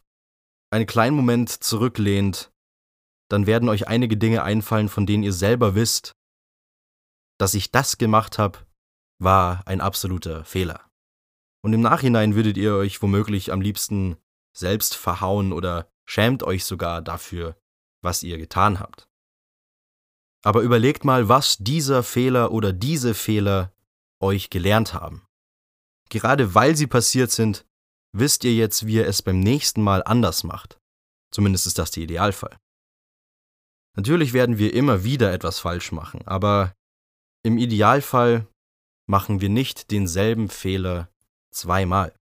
einen 0.72 0.88
kleinen 0.88 1.16
Moment 1.16 1.50
zurücklehnt, 1.50 2.52
dann 3.30 3.46
werden 3.46 3.70
euch 3.70 3.88
einige 3.88 4.18
Dinge 4.18 4.44
einfallen, 4.44 4.90
von 4.90 5.06
denen 5.06 5.24
ihr 5.24 5.34
selber 5.34 5.76
wisst, 5.76 6.12
dass 7.38 7.54
ich 7.54 7.72
das 7.72 7.98
gemacht 7.98 8.38
habe, 8.38 8.60
war 9.20 9.66
ein 9.66 9.80
absoluter 9.80 10.44
Fehler. 10.44 10.90
Und 11.64 11.74
im 11.74 11.82
Nachhinein 11.82 12.36
würdet 12.36 12.58
ihr 12.58 12.76
euch 12.76 13.02
womöglich 13.02 13.52
am 13.52 13.62
liebsten 13.62 14.18
selbst 14.54 14.96
verhauen 14.96 15.54
oder 15.54 15.90
schämt 16.06 16.44
euch 16.44 16.66
sogar 16.66 17.02
dafür, 17.02 17.58
was 18.02 18.24
ihr 18.24 18.38
getan 18.38 18.80
habt. 18.80 19.08
Aber 20.44 20.62
überlegt 20.62 21.06
mal, 21.06 21.30
was 21.30 21.58
dieser 21.58 22.04
Fehler 22.04 22.52
oder 22.52 22.74
diese 22.74 23.14
Fehler 23.14 23.74
euch 24.20 24.50
gelernt 24.50 24.94
haben. 24.94 25.26
Gerade 26.10 26.56
weil 26.56 26.76
sie 26.76 26.88
passiert 26.88 27.32
sind, 27.32 27.66
wisst 28.12 28.44
ihr 28.44 28.54
jetzt, 28.54 28.86
wie 28.86 28.96
ihr 28.96 29.08
es 29.08 29.22
beim 29.22 29.40
nächsten 29.40 29.82
Mal 29.82 30.04
anders 30.04 30.44
macht. 30.44 30.80
Zumindest 31.32 31.68
ist 31.68 31.78
das 31.78 31.92
der 31.92 32.04
Idealfall. 32.04 32.60
Natürlich 33.96 34.34
werden 34.34 34.58
wir 34.58 34.74
immer 34.74 35.04
wieder 35.04 35.32
etwas 35.32 35.60
falsch 35.60 35.92
machen, 35.92 36.26
aber 36.28 36.74
im 37.44 37.58
Idealfall 37.58 38.48
machen 39.08 39.42
wir 39.42 39.50
nicht 39.50 39.92
denselben 39.92 40.50
Fehler 40.50 41.10
zweimal 41.52 42.14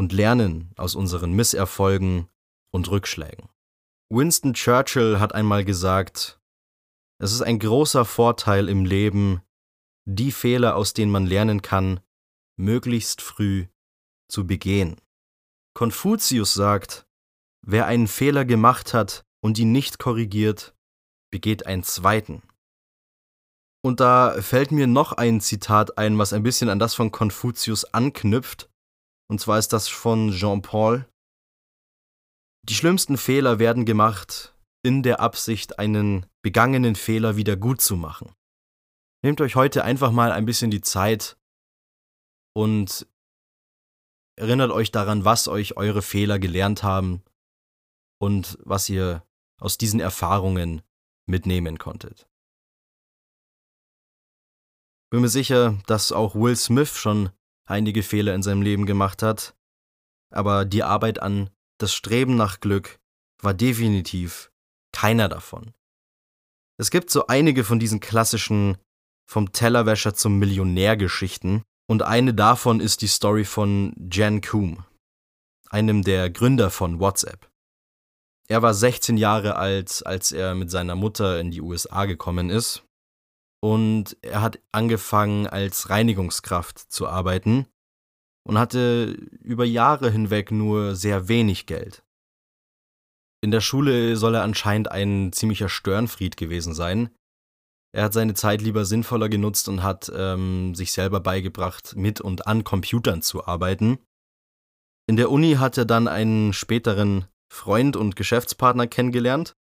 und 0.00 0.14
lernen 0.14 0.70
aus 0.78 0.94
unseren 0.94 1.34
Misserfolgen 1.34 2.26
und 2.72 2.90
Rückschlägen. 2.90 3.50
Winston 4.08 4.54
Churchill 4.54 5.20
hat 5.20 5.34
einmal 5.34 5.62
gesagt, 5.62 6.40
es 7.18 7.32
ist 7.34 7.42
ein 7.42 7.58
großer 7.58 8.06
Vorteil 8.06 8.70
im 8.70 8.86
Leben, 8.86 9.42
die 10.06 10.32
Fehler, 10.32 10.74
aus 10.74 10.94
denen 10.94 11.12
man 11.12 11.26
lernen 11.26 11.60
kann, 11.60 12.00
möglichst 12.56 13.20
früh 13.20 13.66
zu 14.26 14.46
begehen. 14.46 14.96
Konfuzius 15.74 16.54
sagt, 16.54 17.06
wer 17.60 17.84
einen 17.84 18.08
Fehler 18.08 18.46
gemacht 18.46 18.94
hat 18.94 19.26
und 19.42 19.58
ihn 19.58 19.70
nicht 19.70 19.98
korrigiert, 19.98 20.74
begeht 21.30 21.66
einen 21.66 21.82
zweiten. 21.82 22.42
Und 23.84 24.00
da 24.00 24.40
fällt 24.40 24.72
mir 24.72 24.86
noch 24.86 25.12
ein 25.12 25.42
Zitat 25.42 25.98
ein, 25.98 26.16
was 26.16 26.32
ein 26.32 26.42
bisschen 26.42 26.70
an 26.70 26.78
das 26.78 26.94
von 26.94 27.12
Konfuzius 27.12 27.84
anknüpft. 27.84 28.69
Und 29.30 29.40
zwar 29.40 29.60
ist 29.60 29.72
das 29.72 29.86
von 29.86 30.32
Jean-Paul. 30.32 31.08
Die 32.68 32.74
schlimmsten 32.74 33.16
Fehler 33.16 33.60
werden 33.60 33.84
gemacht 33.84 34.56
in 34.82 35.04
der 35.04 35.20
Absicht, 35.20 35.78
einen 35.78 36.26
begangenen 36.42 36.96
Fehler 36.96 37.36
wieder 37.36 37.56
gut 37.56 37.80
zu 37.80 37.94
machen. 37.94 38.34
Nehmt 39.22 39.40
euch 39.40 39.54
heute 39.54 39.84
einfach 39.84 40.10
mal 40.10 40.32
ein 40.32 40.46
bisschen 40.46 40.72
die 40.72 40.80
Zeit 40.80 41.38
und 42.56 43.06
erinnert 44.36 44.72
euch 44.72 44.90
daran, 44.90 45.24
was 45.24 45.46
euch 45.46 45.76
eure 45.76 46.02
Fehler 46.02 46.40
gelernt 46.40 46.82
haben 46.82 47.22
und 48.20 48.58
was 48.64 48.88
ihr 48.88 49.24
aus 49.60 49.78
diesen 49.78 50.00
Erfahrungen 50.00 50.82
mitnehmen 51.26 51.78
konntet. 51.78 52.28
Bin 55.12 55.20
mir 55.20 55.28
sicher, 55.28 55.78
dass 55.86 56.10
auch 56.10 56.34
Will 56.34 56.56
Smith 56.56 56.96
schon 56.96 57.30
einige 57.70 58.02
Fehler 58.02 58.34
in 58.34 58.42
seinem 58.42 58.62
Leben 58.62 58.86
gemacht 58.86 59.22
hat, 59.22 59.54
aber 60.32 60.64
die 60.64 60.82
Arbeit 60.82 61.22
an 61.22 61.50
das 61.78 61.94
Streben 61.94 62.36
nach 62.36 62.60
Glück 62.60 62.98
war 63.40 63.54
definitiv 63.54 64.50
keiner 64.92 65.28
davon. 65.28 65.72
Es 66.78 66.90
gibt 66.90 67.10
so 67.10 67.26
einige 67.26 67.64
von 67.64 67.78
diesen 67.78 68.00
klassischen 68.00 68.76
vom 69.28 69.52
Tellerwäscher 69.52 70.14
zum 70.14 70.38
Millionär 70.38 70.96
Geschichten 70.96 71.62
und 71.88 72.02
eine 72.02 72.34
davon 72.34 72.80
ist 72.80 73.02
die 73.02 73.06
Story 73.06 73.44
von 73.44 73.94
Jan 74.10 74.40
Koum, 74.40 74.84
einem 75.70 76.02
der 76.02 76.30
Gründer 76.30 76.70
von 76.70 76.98
WhatsApp. 76.98 77.48
Er 78.48 78.62
war 78.62 78.74
16 78.74 79.16
Jahre 79.16 79.56
alt, 79.56 80.04
als 80.04 80.32
er 80.32 80.56
mit 80.56 80.70
seiner 80.72 80.96
Mutter 80.96 81.38
in 81.38 81.52
die 81.52 81.60
USA 81.60 82.06
gekommen 82.06 82.50
ist. 82.50 82.82
Und 83.62 84.16
er 84.22 84.40
hat 84.40 84.58
angefangen 84.72 85.46
als 85.46 85.90
Reinigungskraft 85.90 86.78
zu 86.78 87.06
arbeiten 87.06 87.66
und 88.48 88.58
hatte 88.58 89.12
über 89.42 89.64
Jahre 89.64 90.10
hinweg 90.10 90.50
nur 90.50 90.96
sehr 90.96 91.28
wenig 91.28 91.66
Geld. 91.66 92.02
In 93.42 93.50
der 93.50 93.60
Schule 93.60 94.16
soll 94.16 94.34
er 94.34 94.42
anscheinend 94.42 94.90
ein 94.90 95.32
ziemlicher 95.32 95.68
Störenfried 95.68 96.36
gewesen 96.36 96.74
sein. 96.74 97.10
Er 97.92 98.04
hat 98.04 98.12
seine 98.12 98.34
Zeit 98.34 98.62
lieber 98.62 98.84
sinnvoller 98.84 99.28
genutzt 99.28 99.68
und 99.68 99.82
hat 99.82 100.10
ähm, 100.14 100.74
sich 100.74 100.92
selber 100.92 101.20
beigebracht, 101.20 101.96
mit 101.96 102.20
und 102.20 102.46
an 102.46 102.64
Computern 102.64 103.22
zu 103.22 103.46
arbeiten. 103.46 103.98
In 105.08 105.16
der 105.16 105.30
Uni 105.30 105.54
hat 105.54 105.76
er 105.76 105.86
dann 105.86 106.06
einen 106.06 106.52
späteren 106.52 107.26
Freund 107.52 107.96
und 107.96 108.14
Geschäftspartner 108.14 108.86
kennengelernt, 108.86 109.54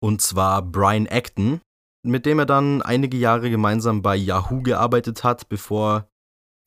und 0.00 0.20
zwar 0.20 0.62
Brian 0.62 1.06
Acton, 1.06 1.60
mit 2.06 2.26
dem 2.26 2.38
er 2.38 2.46
dann 2.46 2.82
einige 2.82 3.16
Jahre 3.16 3.50
gemeinsam 3.50 4.02
bei 4.02 4.16
Yahoo 4.16 4.62
gearbeitet 4.62 5.24
hat, 5.24 5.48
bevor 5.48 6.08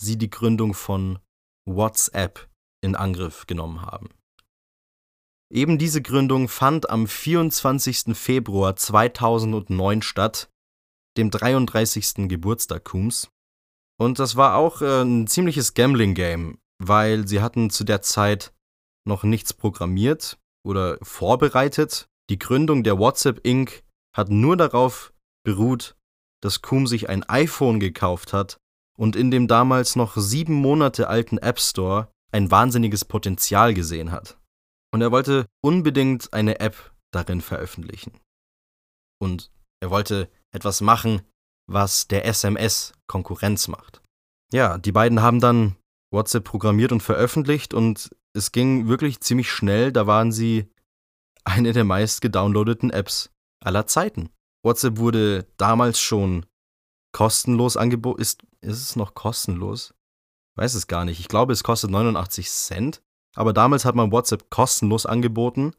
sie 0.01 0.17
die 0.17 0.29
Gründung 0.29 0.73
von 0.73 1.19
WhatsApp 1.65 2.49
in 2.81 2.95
Angriff 2.95 3.47
genommen 3.47 3.81
haben. 3.81 4.09
Eben 5.51 5.77
diese 5.77 6.01
Gründung 6.01 6.47
fand 6.47 6.89
am 6.89 7.07
24. 7.07 8.15
Februar 8.15 8.75
2009 8.75 10.03
statt, 10.03 10.51
dem 11.17 11.31
33. 11.31 12.29
Geburtstag 12.29 12.85
Coombs. 12.85 13.31
Und 13.99 14.19
das 14.19 14.35
war 14.35 14.55
auch 14.55 14.81
äh, 14.81 15.01
ein 15.01 15.27
ziemliches 15.27 15.73
Gambling-Game, 15.73 16.59
weil 16.77 17.27
sie 17.27 17.41
hatten 17.41 17.69
zu 17.69 17.83
der 17.83 18.01
Zeit 18.01 18.53
noch 19.05 19.23
nichts 19.23 19.53
programmiert 19.53 20.37
oder 20.63 20.97
vorbereitet. 21.01 22.09
Die 22.29 22.39
Gründung 22.39 22.83
der 22.83 22.99
WhatsApp 22.99 23.45
Inc. 23.45 23.83
hat 24.15 24.29
nur 24.29 24.55
darauf 24.55 25.11
beruht, 25.49 25.95
dass 26.41 26.61
Coom 26.61 26.85
sich 26.85 27.09
ein 27.09 27.23
iPhone 27.23 27.79
gekauft 27.79 28.33
hat 28.33 28.59
und 28.95 29.15
in 29.15 29.31
dem 29.31 29.47
damals 29.47 29.95
noch 29.95 30.15
sieben 30.15 30.53
Monate 30.53 31.07
alten 31.07 31.39
App 31.39 31.59
Store 31.59 32.11
ein 32.31 32.51
wahnsinniges 32.51 33.03
Potenzial 33.03 33.73
gesehen 33.73 34.11
hat. 34.11 34.37
Und 34.93 35.01
er 35.01 35.11
wollte 35.11 35.47
unbedingt 35.61 36.33
eine 36.33 36.59
App 36.59 36.93
darin 37.11 37.41
veröffentlichen. 37.41 38.19
Und 39.19 39.51
er 39.79 39.89
wollte 39.89 40.29
etwas 40.51 40.81
machen, 40.81 41.23
was 41.67 42.07
der 42.07 42.25
SMS 42.25 42.93
Konkurrenz 43.07 43.67
macht. 43.67 44.03
Ja, 44.53 44.77
die 44.77 44.91
beiden 44.91 45.23
haben 45.23 45.39
dann 45.39 45.77
WhatsApp 46.11 46.43
programmiert 46.43 46.91
und 46.91 47.01
veröffentlicht 47.01 47.73
und 47.73 48.11
es 48.33 48.51
ging 48.51 48.87
wirklich 48.87 49.19
ziemlich 49.21 49.51
schnell, 49.51 49.91
da 49.91 50.05
waren 50.05 50.31
sie 50.31 50.71
eine 51.43 51.73
der 51.73 51.85
meist 51.85 52.21
gedownloadeten 52.21 52.91
Apps 52.91 53.31
aller 53.63 53.87
Zeiten. 53.87 54.29
WhatsApp 54.63 54.97
wurde 54.97 55.47
damals 55.57 55.99
schon 55.99 56.45
kostenlos 57.11 57.77
angeboten. 57.77 58.21
Ist, 58.21 58.43
ist 58.61 58.81
es 58.81 58.95
noch 58.95 59.13
kostenlos? 59.13 59.93
Weiß 60.55 60.73
es 60.73 60.87
gar 60.87 61.05
nicht. 61.05 61.19
Ich 61.19 61.27
glaube, 61.27 61.53
es 61.53 61.63
kostet 61.63 61.91
89 61.91 62.49
Cent. 62.49 63.01
Aber 63.35 63.53
damals 63.53 63.85
hat 63.85 63.95
man 63.95 64.11
WhatsApp 64.11 64.49
kostenlos 64.49 65.05
angeboten. 65.05 65.73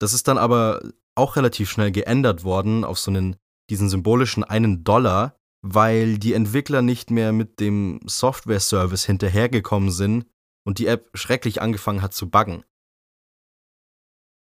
Das 0.00 0.12
ist 0.12 0.28
dann 0.28 0.38
aber 0.38 0.80
auch 1.14 1.36
relativ 1.36 1.70
schnell 1.70 1.90
geändert 1.90 2.44
worden 2.44 2.84
auf 2.84 2.98
so 2.98 3.10
einen, 3.10 3.36
diesen 3.68 3.88
symbolischen 3.88 4.44
einen 4.44 4.84
Dollar, 4.84 5.36
weil 5.62 6.18
die 6.18 6.34
Entwickler 6.34 6.82
nicht 6.82 7.10
mehr 7.10 7.32
mit 7.32 7.60
dem 7.60 8.00
Software-Service 8.06 9.04
hinterhergekommen 9.04 9.90
sind 9.90 10.26
und 10.64 10.78
die 10.78 10.86
App 10.86 11.10
schrecklich 11.14 11.60
angefangen 11.60 12.02
hat 12.02 12.14
zu 12.14 12.30
buggen. 12.30 12.64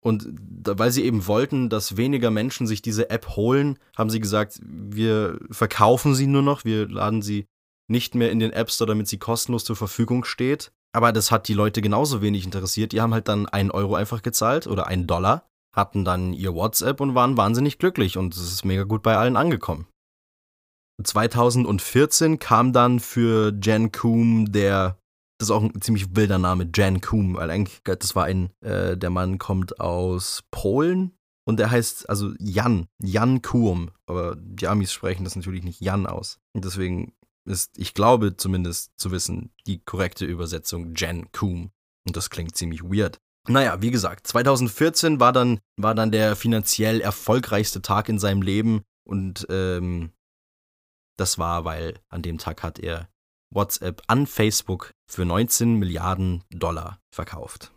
Und 0.04 0.28
weil 0.66 0.90
sie 0.90 1.04
eben 1.04 1.26
wollten, 1.26 1.70
dass 1.70 1.96
weniger 1.96 2.30
Menschen 2.30 2.66
sich 2.66 2.82
diese 2.82 3.08
App 3.08 3.37
holen, 3.37 3.78
haben 3.96 4.11
sie 4.11 4.20
gesagt, 4.20 4.61
wir 4.62 5.38
verkaufen 5.50 6.14
sie 6.14 6.26
nur 6.26 6.42
noch, 6.42 6.66
wir 6.66 6.87
laden 6.88 7.23
sie 7.23 7.46
nicht 7.88 8.14
mehr 8.14 8.30
in 8.30 8.38
den 8.38 8.52
App 8.52 8.70
Store, 8.70 8.88
damit 8.88 9.08
sie 9.08 9.18
kostenlos 9.18 9.64
zur 9.64 9.76
Verfügung 9.76 10.25
steht. 10.25 10.73
Aber 10.92 11.11
das 11.11 11.30
hat 11.30 11.49
die 11.49 11.54
Leute 11.54 11.80
genauso 11.80 12.20
wenig 12.20 12.44
interessiert. 12.44 12.92
Die 12.92 13.00
haben 13.00 13.14
halt 13.14 13.28
dann 13.28 13.46
einen 13.46 13.70
Euro 13.70 13.94
einfach 13.94 14.23
gezahlt 14.23 14.66
oder 14.66 14.87
einen 14.87 15.06
Dollar, 15.06 15.49
hatten 15.75 16.04
dann 16.04 16.34
ihr 16.34 16.54
WhatsApp 16.54 17.00
und 17.00 17.14
waren 17.14 17.38
wahnsinnig 17.38 17.78
glücklich 17.78 18.18
und 18.18 18.34
es 18.34 18.42
ist 18.52 18.64
mega 18.64 18.84
gut 18.84 19.02
bei 19.02 19.16
allen 19.16 19.37
angekommen. 19.37 19.87
2014 21.02 22.38
kam 22.38 22.73
dann 22.73 23.00
für 23.00 23.52
Jan 23.61 23.90
Koom 23.90 24.52
der 24.52 24.99
das 25.44 25.50
ist 25.50 25.56
auch 25.56 25.62
ein 25.62 25.82
ziemlich 25.82 26.16
wilder 26.16 26.38
Name, 26.38 26.70
Jan 26.74 27.02
Koom, 27.02 27.36
weil 27.36 27.50
eigentlich, 27.50 27.82
das 27.84 28.16
war 28.16 28.24
ein, 28.24 28.50
äh, 28.62 28.96
der 28.96 29.10
Mann 29.10 29.36
kommt 29.36 29.78
aus 29.78 30.42
Polen 30.50 31.12
und 31.46 31.58
der 31.58 31.70
heißt 31.70 32.08
also 32.08 32.32
Jan, 32.38 32.86
Jan 32.98 33.42
Koom, 33.42 33.90
aber 34.06 34.36
die 34.36 34.66
Amis 34.66 34.90
sprechen 34.90 35.24
das 35.24 35.36
natürlich 35.36 35.62
nicht 35.62 35.82
Jan 35.82 36.06
aus. 36.06 36.38
Und 36.54 36.64
deswegen 36.64 37.12
ist, 37.46 37.76
ich 37.76 37.92
glaube 37.92 38.38
zumindest 38.38 38.92
zu 38.96 39.10
wissen, 39.10 39.52
die 39.66 39.84
korrekte 39.84 40.24
Übersetzung 40.24 40.94
Jan 40.94 41.30
Koom. 41.30 41.72
Und 42.06 42.16
das 42.16 42.30
klingt 42.30 42.56
ziemlich 42.56 42.82
weird. 42.82 43.18
Naja, 43.46 43.82
wie 43.82 43.90
gesagt, 43.90 44.26
2014 44.26 45.20
war 45.20 45.32
dann, 45.34 45.58
war 45.76 45.94
dann 45.94 46.10
der 46.10 46.36
finanziell 46.36 47.02
erfolgreichste 47.02 47.82
Tag 47.82 48.08
in 48.08 48.18
seinem 48.18 48.40
Leben 48.40 48.82
und 49.06 49.46
ähm, 49.50 50.12
das 51.18 51.36
war, 51.36 51.66
weil 51.66 52.00
an 52.08 52.22
dem 52.22 52.38
Tag 52.38 52.62
hat 52.62 52.78
er 52.78 53.10
WhatsApp 53.54 54.02
an 54.08 54.26
Facebook 54.26 54.90
für 55.11 55.25
19 55.25 55.75
Milliarden 55.78 56.42
Dollar 56.50 56.99
verkauft. 57.14 57.73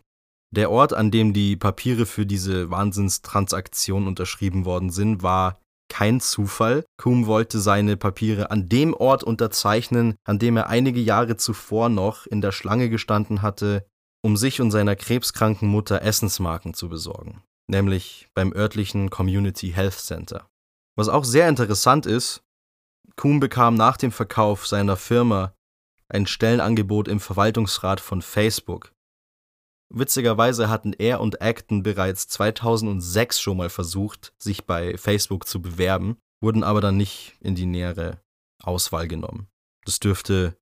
Der 0.51 0.71
Ort, 0.71 0.93
an 0.93 1.11
dem 1.11 1.33
die 1.33 1.55
Papiere 1.55 2.05
für 2.05 2.25
diese 2.25 2.71
Wahnsinnstransaktion 2.71 4.07
unterschrieben 4.07 4.65
worden 4.65 4.89
sind, 4.89 5.21
war 5.21 5.59
kein 5.89 6.19
Zufall. 6.19 6.85
Kuhn 6.97 7.27
wollte 7.27 7.59
seine 7.59 7.97
Papiere 7.97 8.51
an 8.51 8.69
dem 8.69 8.93
Ort 8.93 9.23
unterzeichnen, 9.23 10.15
an 10.25 10.39
dem 10.39 10.57
er 10.57 10.67
einige 10.67 10.99
Jahre 10.99 11.37
zuvor 11.37 11.89
noch 11.89 12.25
in 12.25 12.41
der 12.41 12.51
Schlange 12.51 12.89
gestanden 12.89 13.41
hatte, 13.41 13.85
um 14.23 14.37
sich 14.37 14.61
und 14.61 14.71
seiner 14.71 14.95
krebskranken 14.95 15.67
Mutter 15.67 16.01
Essensmarken 16.01 16.73
zu 16.73 16.89
besorgen, 16.89 17.43
nämlich 17.67 18.27
beim 18.33 18.53
örtlichen 18.53 19.09
Community 19.09 19.71
Health 19.71 19.99
Center. 19.99 20.47
Was 20.95 21.09
auch 21.09 21.23
sehr 21.23 21.47
interessant 21.47 22.05
ist, 22.05 22.41
Kuhn 23.15 23.39
bekam 23.39 23.75
nach 23.75 23.97
dem 23.97 24.11
Verkauf 24.11 24.67
seiner 24.67 24.95
Firma 24.95 25.53
ein 26.09 26.27
Stellenangebot 26.27 27.07
im 27.07 27.19
Verwaltungsrat 27.19 27.99
von 27.99 28.21
Facebook. 28.21 28.93
Witzigerweise 29.89 30.69
hatten 30.69 30.93
er 30.93 31.21
und 31.21 31.41
Acton 31.41 31.83
bereits 31.83 32.27
2006 32.27 33.39
schon 33.39 33.57
mal 33.57 33.69
versucht, 33.69 34.33
sich 34.37 34.65
bei 34.65 34.97
Facebook 34.97 35.47
zu 35.47 35.61
bewerben, 35.61 36.17
wurden 36.41 36.63
aber 36.63 36.81
dann 36.81 36.97
nicht 36.97 37.37
in 37.39 37.55
die 37.55 37.65
nähere 37.65 38.21
Auswahl 38.61 39.07
genommen. 39.07 39.47
Das 39.85 39.99
dürfte 39.99 40.57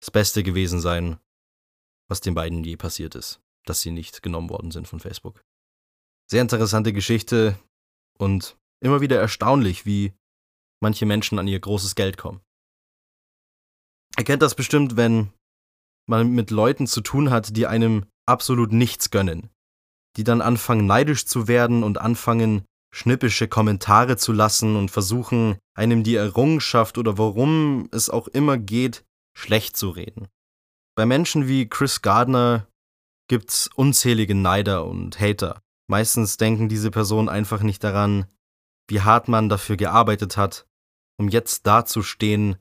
das 0.00 0.10
Beste 0.10 0.42
gewesen 0.42 0.80
sein, 0.80 1.18
was 2.08 2.20
den 2.20 2.34
beiden 2.34 2.64
je 2.64 2.76
passiert 2.76 3.14
ist, 3.14 3.40
dass 3.66 3.80
sie 3.82 3.90
nicht 3.90 4.22
genommen 4.22 4.48
worden 4.48 4.70
sind 4.70 4.88
von 4.88 5.00
Facebook. 5.00 5.42
Sehr 6.30 6.42
interessante 6.42 6.92
Geschichte 6.92 7.58
und 8.18 8.56
immer 8.80 9.00
wieder 9.00 9.20
erstaunlich, 9.20 9.84
wie 9.84 10.14
manche 10.80 11.06
Menschen 11.06 11.38
an 11.38 11.48
ihr 11.48 11.60
großes 11.60 11.94
Geld 11.94 12.16
kommen. 12.16 12.40
Ihr 14.18 14.24
kennt 14.24 14.42
das 14.42 14.54
bestimmt, 14.54 14.96
wenn 14.96 15.32
man 16.08 16.30
mit 16.32 16.50
Leuten 16.50 16.86
zu 16.86 17.00
tun 17.00 17.30
hat, 17.30 17.56
die 17.56 17.66
einem 17.66 18.04
absolut 18.26 18.72
nichts 18.72 19.10
gönnen. 19.10 19.50
Die 20.16 20.24
dann 20.24 20.40
anfangen 20.40 20.86
neidisch 20.86 21.24
zu 21.26 21.46
werden 21.46 21.84
und 21.84 21.98
anfangen 21.98 22.64
schnippische 22.92 23.46
Kommentare 23.48 24.16
zu 24.16 24.32
lassen 24.32 24.74
und 24.74 24.90
versuchen, 24.90 25.58
einem 25.74 26.02
die 26.02 26.16
Errungenschaft 26.16 26.98
oder 26.98 27.18
worum 27.18 27.88
es 27.92 28.10
auch 28.10 28.26
immer 28.26 28.58
geht, 28.58 29.04
schlecht 29.36 29.76
zu 29.76 29.90
reden. 29.90 30.26
Bei 30.96 31.06
Menschen 31.06 31.46
wie 31.46 31.68
Chris 31.68 32.02
Gardner 32.02 32.66
gibt's 33.28 33.70
unzählige 33.76 34.34
Neider 34.34 34.84
und 34.86 35.20
Hater. 35.20 35.60
Meistens 35.86 36.38
denken 36.38 36.68
diese 36.68 36.90
Personen 36.90 37.28
einfach 37.28 37.62
nicht 37.62 37.84
daran, 37.84 38.26
wie 38.88 39.02
hart 39.02 39.28
man 39.28 39.48
dafür 39.48 39.76
gearbeitet 39.76 40.36
hat, 40.36 40.66
um 41.18 41.28
jetzt 41.28 41.66
dazustehen, 41.66 42.56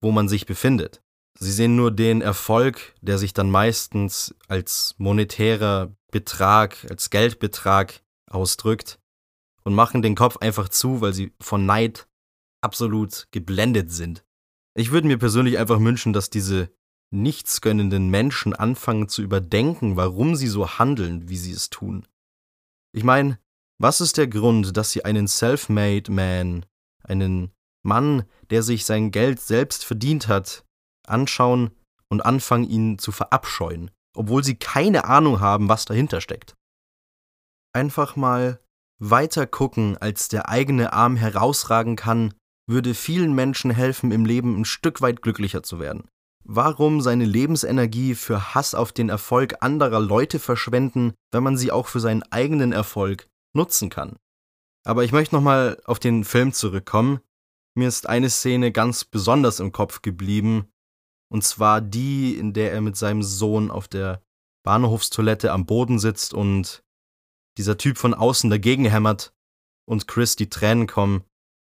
wo 0.00 0.10
man 0.10 0.28
sich 0.28 0.46
befindet. 0.46 1.02
Sie 1.38 1.52
sehen 1.52 1.76
nur 1.76 1.90
den 1.90 2.20
Erfolg, 2.20 2.94
der 3.00 3.18
sich 3.18 3.32
dann 3.32 3.50
meistens 3.50 4.34
als 4.48 4.94
monetärer 4.98 5.94
Betrag, 6.10 6.86
als 6.90 7.10
Geldbetrag 7.10 8.02
ausdrückt 8.26 8.98
und 9.62 9.74
machen 9.74 10.02
den 10.02 10.14
Kopf 10.14 10.38
einfach 10.38 10.68
zu, 10.68 11.00
weil 11.00 11.12
sie 11.12 11.32
von 11.40 11.64
Neid 11.64 12.08
absolut 12.60 13.28
geblendet 13.30 13.92
sind. 13.92 14.24
Ich 14.74 14.90
würde 14.90 15.06
mir 15.06 15.18
persönlich 15.18 15.58
einfach 15.58 15.80
wünschen, 15.80 16.12
dass 16.12 16.30
diese 16.30 16.70
nichtsgönnenden 17.10 18.10
Menschen 18.10 18.52
anfangen 18.52 19.08
zu 19.08 19.22
überdenken, 19.22 19.96
warum 19.96 20.34
sie 20.36 20.48
so 20.48 20.78
handeln, 20.78 21.28
wie 21.28 21.36
sie 21.36 21.52
es 21.52 21.70
tun. 21.70 22.06
Ich 22.92 23.04
meine, 23.04 23.38
was 23.78 24.00
ist 24.00 24.16
der 24.16 24.26
Grund, 24.26 24.76
dass 24.76 24.90
sie 24.90 25.04
einen 25.04 25.28
self-made 25.28 26.10
Man, 26.10 26.66
einen 27.02 27.52
Mann, 27.88 28.24
der 28.50 28.62
sich 28.62 28.84
sein 28.84 29.10
Geld 29.10 29.40
selbst 29.40 29.84
verdient 29.84 30.28
hat, 30.28 30.64
anschauen 31.06 31.72
und 32.08 32.24
anfangen, 32.24 32.68
ihn 32.68 32.98
zu 32.98 33.10
verabscheuen, 33.10 33.90
obwohl 34.14 34.44
sie 34.44 34.54
keine 34.54 35.04
Ahnung 35.04 35.40
haben, 35.40 35.68
was 35.68 35.84
dahinter 35.84 36.20
steckt? 36.20 36.54
Einfach 37.72 38.14
mal 38.14 38.60
weiter 39.00 39.46
gucken, 39.46 39.96
als 39.96 40.28
der 40.28 40.48
eigene 40.48 40.92
Arm 40.92 41.16
herausragen 41.16 41.96
kann, 41.96 42.34
würde 42.68 42.94
vielen 42.94 43.34
Menschen 43.34 43.70
helfen, 43.70 44.12
im 44.12 44.24
Leben 44.24 44.60
ein 44.60 44.64
Stück 44.64 45.00
weit 45.00 45.22
glücklicher 45.22 45.62
zu 45.62 45.80
werden. 45.80 46.08
Warum 46.44 47.00
seine 47.00 47.24
Lebensenergie 47.24 48.14
für 48.14 48.54
Hass 48.54 48.74
auf 48.74 48.92
den 48.92 49.08
Erfolg 49.08 49.56
anderer 49.60 50.00
Leute 50.00 50.38
verschwenden, 50.38 51.12
wenn 51.30 51.42
man 51.42 51.56
sie 51.56 51.70
auch 51.70 51.86
für 51.86 52.00
seinen 52.00 52.22
eigenen 52.24 52.72
Erfolg 52.72 53.26
nutzen 53.54 53.90
kann? 53.90 54.16
Aber 54.84 55.04
ich 55.04 55.12
möchte 55.12 55.34
nochmal 55.34 55.80
auf 55.84 55.98
den 55.98 56.24
Film 56.24 56.52
zurückkommen. 56.52 57.20
Mir 57.78 57.86
ist 57.86 58.08
eine 58.08 58.28
Szene 58.28 58.72
ganz 58.72 59.04
besonders 59.04 59.60
im 59.60 59.70
Kopf 59.70 60.02
geblieben, 60.02 60.66
und 61.32 61.44
zwar 61.44 61.80
die, 61.80 62.36
in 62.36 62.52
der 62.52 62.72
er 62.72 62.80
mit 62.80 62.96
seinem 62.96 63.22
Sohn 63.22 63.70
auf 63.70 63.86
der 63.86 64.20
Bahnhofstoilette 64.64 65.52
am 65.52 65.64
Boden 65.64 66.00
sitzt 66.00 66.34
und 66.34 66.82
dieser 67.56 67.78
Typ 67.78 67.96
von 67.96 68.14
außen 68.14 68.50
dagegen 68.50 68.84
hämmert 68.84 69.32
und 69.88 70.08
Chris 70.08 70.34
die 70.34 70.50
Tränen 70.50 70.88
kommen, 70.88 71.22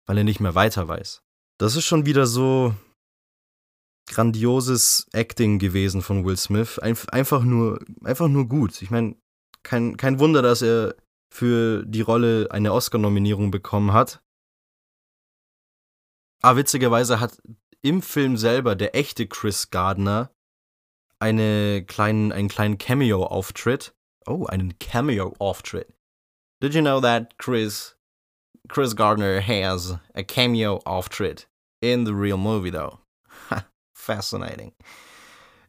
weil 0.08 0.18
er 0.18 0.24
nicht 0.24 0.40
mehr 0.40 0.56
weiter 0.56 0.88
weiß. 0.88 1.22
Das 1.60 1.76
ist 1.76 1.84
schon 1.84 2.04
wieder 2.04 2.26
so 2.26 2.74
grandioses 4.10 5.06
Acting 5.12 5.60
gewesen 5.60 6.02
von 6.02 6.24
Will 6.24 6.36
Smith. 6.36 6.80
Einf 6.80 7.08
einfach 7.10 7.44
nur, 7.44 7.78
einfach 8.02 8.26
nur 8.26 8.48
gut. 8.48 8.82
Ich 8.82 8.90
meine, 8.90 9.14
kein, 9.62 9.96
kein 9.96 10.18
Wunder, 10.18 10.42
dass 10.42 10.62
er 10.62 10.96
für 11.32 11.86
die 11.86 12.00
Rolle 12.00 12.48
eine 12.50 12.72
Oscar-Nominierung 12.72 13.52
bekommen 13.52 13.92
hat. 13.92 14.20
Aber 16.42 16.58
witzigerweise 16.58 17.20
hat 17.20 17.40
im 17.82 18.02
Film 18.02 18.36
selber 18.36 18.74
der 18.74 18.94
echte 18.94 19.26
Chris 19.26 19.70
Gardner 19.70 20.30
eine 21.18 21.84
kleinen, 21.84 22.32
einen 22.32 22.48
kleinen 22.48 22.78
Cameo-Auftritt. 22.78 23.94
Oh, 24.26 24.46
einen 24.46 24.78
Cameo-Auftritt. 24.78 25.92
Did 26.60 26.74
you 26.74 26.80
know 26.80 27.00
that 27.00 27.38
Chris 27.38 27.96
Chris 28.68 28.94
Gardner 28.94 29.40
has 29.40 29.96
a 30.14 30.22
cameo-Auftritt 30.22 31.46
in 31.80 32.06
the 32.06 32.14
real 32.14 32.38
movie, 32.38 32.70
though? 32.70 33.00
Fascinating. 33.94 34.72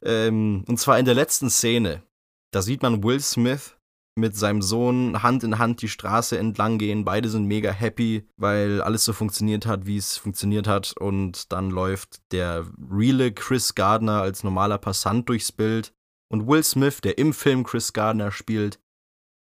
Ähm, 0.04 0.64
und 0.68 0.80
zwar 0.80 1.00
in 1.00 1.06
der 1.06 1.16
letzten 1.16 1.50
Szene. 1.50 2.04
Da 2.52 2.62
sieht 2.62 2.84
man 2.84 3.04
Will 3.04 3.20
Smith 3.20 3.76
mit 4.16 4.36
seinem 4.36 4.62
Sohn 4.62 5.24
Hand 5.24 5.44
in 5.44 5.58
Hand 5.58 5.82
die 5.82 5.90
Straße 5.90 6.38
entlang 6.38 6.78
gehen. 6.78 7.04
Beide 7.04 7.30
sind 7.30 7.46
mega 7.46 7.72
happy, 7.72 8.28
weil 8.38 8.82
alles 8.82 9.06
so 9.06 9.14
funktioniert 9.14 9.66
hat, 9.66 9.86
wie 9.86 9.98
es 9.98 10.18
funktioniert 10.18 10.68
hat. 10.68 10.96
Und 11.00 11.52
dann 11.52 11.70
läuft 11.70 12.22
der 12.32 12.66
reale 12.92 13.32
Chris 13.32 13.76
Gardner 13.76 14.22
als 14.22 14.44
normaler 14.44 14.78
Passant 14.78 15.30
durchs 15.30 15.52
Bild. 15.52 15.94
Und 16.30 16.48
Will 16.48 16.64
Smith, 16.64 17.02
der 17.02 17.18
im 17.18 17.34
Film 17.34 17.64
Chris 17.64 17.94
Gardner 17.94 18.32
spielt, 18.32 18.80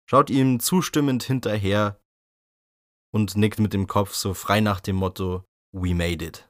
schaut 0.10 0.30
ihm 0.30 0.60
zustimmend 0.60 1.24
hinterher 1.24 2.00
und 3.12 3.38
nickt 3.38 3.60
mit 3.60 3.74
dem 3.74 3.88
Kopf 3.88 4.14
so 4.14 4.34
frei 4.34 4.62
nach 4.62 4.80
dem 4.80 4.98
Motto 4.98 5.46
We 5.72 5.94
made 5.94 6.24
it. 6.24 6.50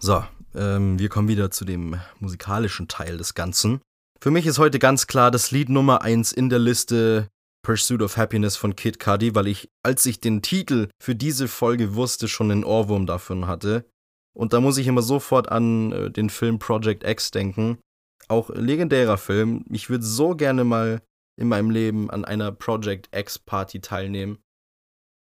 So, 0.00 0.24
ähm, 0.54 0.98
wir 0.98 1.08
kommen 1.08 1.28
wieder 1.28 1.50
zu 1.50 1.64
dem 1.64 2.00
musikalischen 2.20 2.86
Teil 2.86 3.16
des 3.16 3.34
Ganzen. 3.34 3.80
Für 4.20 4.32
mich 4.32 4.46
ist 4.46 4.58
heute 4.58 4.80
ganz 4.80 5.06
klar 5.06 5.30
das 5.30 5.52
Lied 5.52 5.68
Nummer 5.68 6.02
1 6.02 6.32
in 6.32 6.48
der 6.48 6.58
Liste 6.58 7.30
Pursuit 7.62 8.02
of 8.02 8.16
Happiness 8.16 8.56
von 8.56 8.74
Kid 8.74 8.98
Cudi, 8.98 9.36
weil 9.36 9.46
ich, 9.46 9.70
als 9.84 10.06
ich 10.06 10.20
den 10.20 10.42
Titel 10.42 10.88
für 11.00 11.14
diese 11.14 11.46
Folge 11.46 11.94
wusste, 11.94 12.26
schon 12.26 12.50
einen 12.50 12.64
Ohrwurm 12.64 13.06
davon 13.06 13.46
hatte. 13.46 13.88
Und 14.36 14.52
da 14.52 14.60
muss 14.60 14.76
ich 14.76 14.88
immer 14.88 15.02
sofort 15.02 15.48
an 15.52 15.92
äh, 15.92 16.10
den 16.10 16.30
Film 16.30 16.58
Project 16.58 17.04
X 17.04 17.30
denken. 17.30 17.78
Auch 18.26 18.50
legendärer 18.50 19.18
Film. 19.18 19.64
Ich 19.70 19.88
würde 19.88 20.04
so 20.04 20.34
gerne 20.34 20.64
mal 20.64 21.00
in 21.36 21.46
meinem 21.46 21.70
Leben 21.70 22.10
an 22.10 22.24
einer 22.24 22.50
Project 22.50 23.14
X 23.14 23.38
Party 23.38 23.80
teilnehmen. 23.80 24.38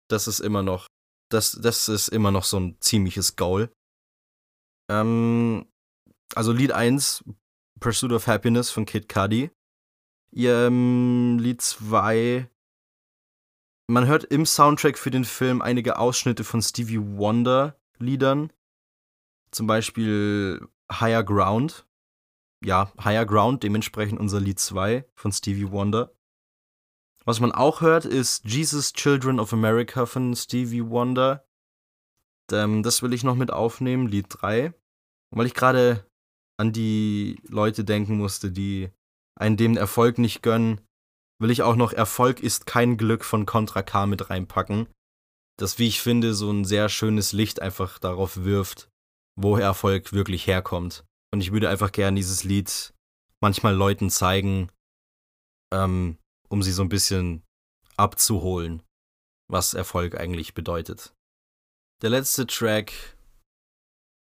Das 0.09 0.27
ist 0.27 0.39
immer 0.39 0.63
noch, 0.63 0.87
das, 1.29 1.51
das 1.51 1.87
ist 1.87 2.07
immer 2.07 2.31
noch 2.31 2.45
so 2.45 2.59
ein 2.59 2.77
ziemliches 2.79 3.35
Goal. 3.35 3.71
Ähm, 4.89 5.67
also 6.33 6.51
Lied 6.51 6.71
1, 6.71 7.23
Pursuit 7.81 8.13
of 8.13 8.27
Happiness 8.27 8.69
von 8.69 8.85
Kid 8.85 9.09
Cudi. 9.09 9.51
Ähm, 10.33 11.37
Lied 11.39 11.61
2, 11.61 12.49
man 13.87 14.07
hört 14.07 14.23
im 14.23 14.45
Soundtrack 14.45 14.97
für 14.97 15.11
den 15.11 15.25
Film 15.25 15.61
einige 15.61 15.99
Ausschnitte 15.99 16.45
von 16.45 16.61
Stevie 16.61 17.01
Wonder 17.01 17.75
Liedern. 17.97 18.53
Zum 19.51 19.67
Beispiel 19.67 20.65
Higher 20.89 21.25
Ground. 21.25 21.85
Ja, 22.63 22.93
Higher 23.03 23.25
Ground, 23.25 23.63
dementsprechend 23.63 24.19
unser 24.19 24.39
Lied 24.39 24.59
2 24.59 25.05
von 25.13 25.33
Stevie 25.33 25.71
Wonder. 25.71 26.13
Was 27.25 27.41
man 27.41 27.51
auch 27.51 27.81
hört, 27.81 28.05
ist 28.05 28.45
Jesus 28.45 28.93
Children 28.93 29.39
of 29.39 29.51
America 29.51 30.05
von 30.05 30.35
Stevie 30.35 30.87
Wonder. 30.87 31.45
Ähm, 32.51 32.83
das 32.83 33.01
will 33.03 33.11
ich 33.11 33.23
noch 33.23 33.35
mit 33.35 33.51
aufnehmen, 33.51 34.07
Lied 34.07 34.27
3. 34.29 34.67
Und 34.67 35.37
weil 35.37 35.47
ich 35.47 35.53
gerade 35.53 36.09
an 36.61 36.71
die 36.71 37.41
Leute 37.47 37.83
denken 37.83 38.17
musste, 38.17 38.51
die 38.51 38.91
einen 39.35 39.57
dem 39.57 39.77
Erfolg 39.77 40.19
nicht 40.19 40.43
gönnen, 40.43 40.79
will 41.41 41.49
ich 41.49 41.63
auch 41.63 41.75
noch 41.75 41.91
Erfolg 41.91 42.39
ist 42.39 42.67
kein 42.67 42.97
Glück 42.97 43.25
von 43.25 43.47
Contra 43.47 43.81
K 43.81 44.05
mit 44.05 44.29
reinpacken. 44.29 44.87
Das, 45.57 45.79
wie 45.79 45.87
ich 45.87 46.01
finde, 46.01 46.35
so 46.35 46.51
ein 46.51 46.63
sehr 46.63 46.87
schönes 46.87 47.33
Licht 47.33 47.63
einfach 47.63 47.97
darauf 47.97 48.43
wirft, 48.43 48.89
wo 49.35 49.57
Erfolg 49.57 50.13
wirklich 50.13 50.45
herkommt. 50.45 51.03
Und 51.33 51.41
ich 51.41 51.51
würde 51.51 51.67
einfach 51.67 51.91
gern 51.91 52.15
dieses 52.15 52.43
Lied 52.43 52.93
manchmal 53.41 53.73
Leuten 53.73 54.11
zeigen, 54.11 54.69
ähm, 55.73 56.19
um 56.47 56.61
sie 56.61 56.71
so 56.71 56.83
ein 56.83 56.89
bisschen 56.89 57.41
abzuholen, 57.97 58.83
was 59.49 59.73
Erfolg 59.73 60.15
eigentlich 60.15 60.53
bedeutet. 60.53 61.11
Der 62.03 62.11
letzte 62.11 62.45
Track 62.45 63.17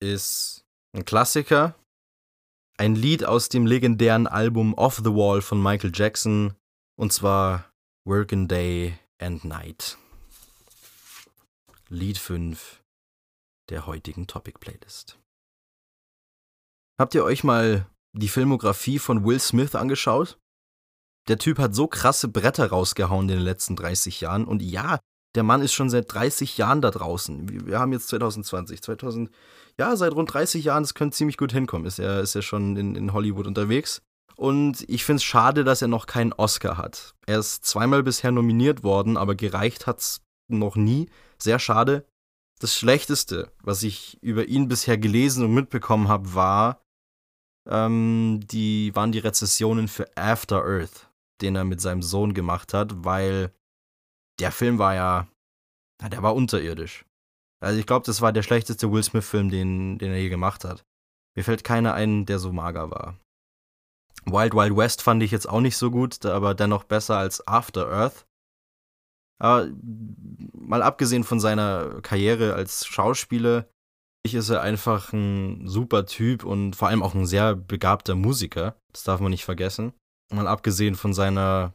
ist 0.02 0.66
ein 0.94 1.06
Klassiker, 1.06 1.76
ein 2.78 2.96
Lied 2.96 3.26
aus 3.26 3.50
dem 3.50 3.66
legendären 3.66 4.28
Album 4.28 4.74
Off 4.76 4.98
the 4.98 5.06
Wall 5.06 5.42
von 5.42 5.62
Michael 5.62 5.92
Jackson, 5.94 6.54
und 6.96 7.12
zwar 7.12 7.72
Working 8.06 8.48
Day 8.48 8.98
and 9.20 9.44
Night. 9.44 9.98
Lied 11.90 12.18
5 12.18 12.84
der 13.70 13.86
heutigen 13.86 14.28
Topic 14.28 14.60
Playlist. 14.60 15.20
Habt 17.00 17.16
ihr 17.16 17.24
euch 17.24 17.44
mal 17.44 17.86
die 18.14 18.30
Filmografie 18.30 18.98
von 18.98 19.26
Will 19.26 19.40
Smith 19.40 19.76
angeschaut? 19.76 20.40
Der 21.28 21.38
Typ 21.38 21.60
hat 21.60 21.76
so 21.76 21.88
krasse 21.88 22.30
Bretter 22.30 22.68
rausgehauen 22.70 23.28
in 23.28 23.36
den 23.36 23.44
letzten 23.44 23.76
30 23.76 24.22
Jahren. 24.22 24.46
Und 24.46 24.62
ja, 24.62 25.00
der 25.36 25.44
Mann 25.44 25.62
ist 25.62 25.74
schon 25.74 25.90
seit 25.90 26.12
30 26.14 26.58
Jahren 26.58 26.82
da 26.82 26.92
draußen. 26.92 27.68
Wir 27.68 27.80
haben 27.80 27.92
jetzt 27.92 28.08
2020, 28.10 28.82
2000, 28.82 29.30
ja, 29.78 29.96
seit 29.96 30.14
rund 30.14 30.34
30 30.34 30.64
Jahren, 30.64 30.84
das 30.84 30.94
könnte 30.94 31.16
ziemlich 31.16 31.38
gut 31.38 31.52
hinkommen. 31.52 31.86
Ist 31.86 32.00
er, 32.00 32.22
ist 32.22 32.36
er 32.36 32.42
schon 32.42 32.76
in, 32.76 32.96
in 32.96 33.14
Hollywood 33.14 33.48
unterwegs. 33.48 34.02
Und 34.36 34.84
ich 34.88 35.04
finde 35.04 35.18
es 35.18 35.24
schade, 35.24 35.64
dass 35.64 35.82
er 35.82 35.88
noch 35.88 36.06
keinen 36.06 36.34
Oscar 36.34 36.78
hat. 36.78 37.16
Er 37.26 37.40
ist 37.40 37.66
zweimal 37.66 38.04
bisher 38.04 38.32
nominiert 38.32 38.84
worden, 38.84 39.18
aber 39.18 39.36
gereicht 39.36 39.88
hat 39.88 40.00
es 40.00 40.22
noch 40.48 40.76
nie. 40.76 41.10
Sehr 41.40 41.60
schade. 41.60 42.06
Das 42.60 42.76
Schlechteste, 42.76 43.52
was 43.62 43.84
ich 43.84 44.18
über 44.22 44.48
ihn 44.48 44.68
bisher 44.68 44.98
gelesen 44.98 45.44
und 45.44 45.54
mitbekommen 45.54 46.08
habe, 46.08 46.34
war, 46.34 46.82
ähm, 47.70 48.40
die, 48.44 48.96
waren 48.96 49.12
die 49.12 49.20
Rezessionen 49.20 49.88
für 49.88 50.06
After 50.16 50.64
Earth 50.64 51.08
den 51.42 51.56
er 51.56 51.64
mit 51.64 51.82
seinem 51.82 52.02
Sohn 52.02 52.34
gemacht 52.34 52.74
hat, 52.74 53.04
weil 53.04 53.52
der 54.40 54.52
Film 54.52 54.80
war 54.80 54.96
ja, 54.96 55.28
ja 56.02 56.10
der 56.10 56.24
war 56.24 56.36
unterirdisch. 56.36 57.06
Also 57.60 57.80
ich 57.80 57.88
glaube, 57.88 58.06
das 58.06 58.22
war 58.22 58.32
der 58.32 58.44
schlechteste 58.44 58.92
Will 58.92 59.04
Smith-Film, 59.04 59.50
den, 59.50 59.98
den 59.98 60.12
er 60.12 60.20
je 60.20 60.30
gemacht 60.30 60.64
hat. 60.64 60.86
Mir 61.36 61.44
fällt 61.44 61.64
keiner 61.64 61.94
ein, 61.94 62.26
der 62.26 62.40
so 62.40 62.52
mager 62.52 62.92
war. 62.92 63.20
Wild 64.26 64.54
Wild 64.54 64.76
West 64.76 65.02
fand 65.02 65.24
ich 65.24 65.32
jetzt 65.32 65.48
auch 65.48 65.62
nicht 65.62 65.78
so 65.78 65.90
gut, 65.90 66.26
aber 66.26 66.54
dennoch 66.54 66.84
besser 66.84 67.18
als 67.18 67.48
After 67.48 67.90
Earth. 67.90 68.26
Aber 69.40 69.70
mal 70.54 70.82
abgesehen 70.82 71.24
von 71.24 71.40
seiner 71.40 72.02
Karriere 72.02 72.54
als 72.54 72.86
Schauspieler, 72.86 73.68
ist 74.34 74.50
er 74.50 74.62
einfach 74.62 75.14
ein 75.14 75.68
super 75.68 76.06
Typ 76.06 76.44
und 76.44 76.76
vor 76.76 76.90
allem 76.90 77.04
auch 77.04 77.16
ein 77.16 77.26
sehr 77.26 77.56
begabter 77.56 78.16
Musiker. 78.16 78.76
Das 78.92 79.04
darf 79.04 79.20
man 79.20 79.32
nicht 79.32 79.46
vergessen. 79.46 79.94
Mal 80.34 80.48
abgesehen 80.48 80.96
von 80.96 81.14
seiner 81.14 81.74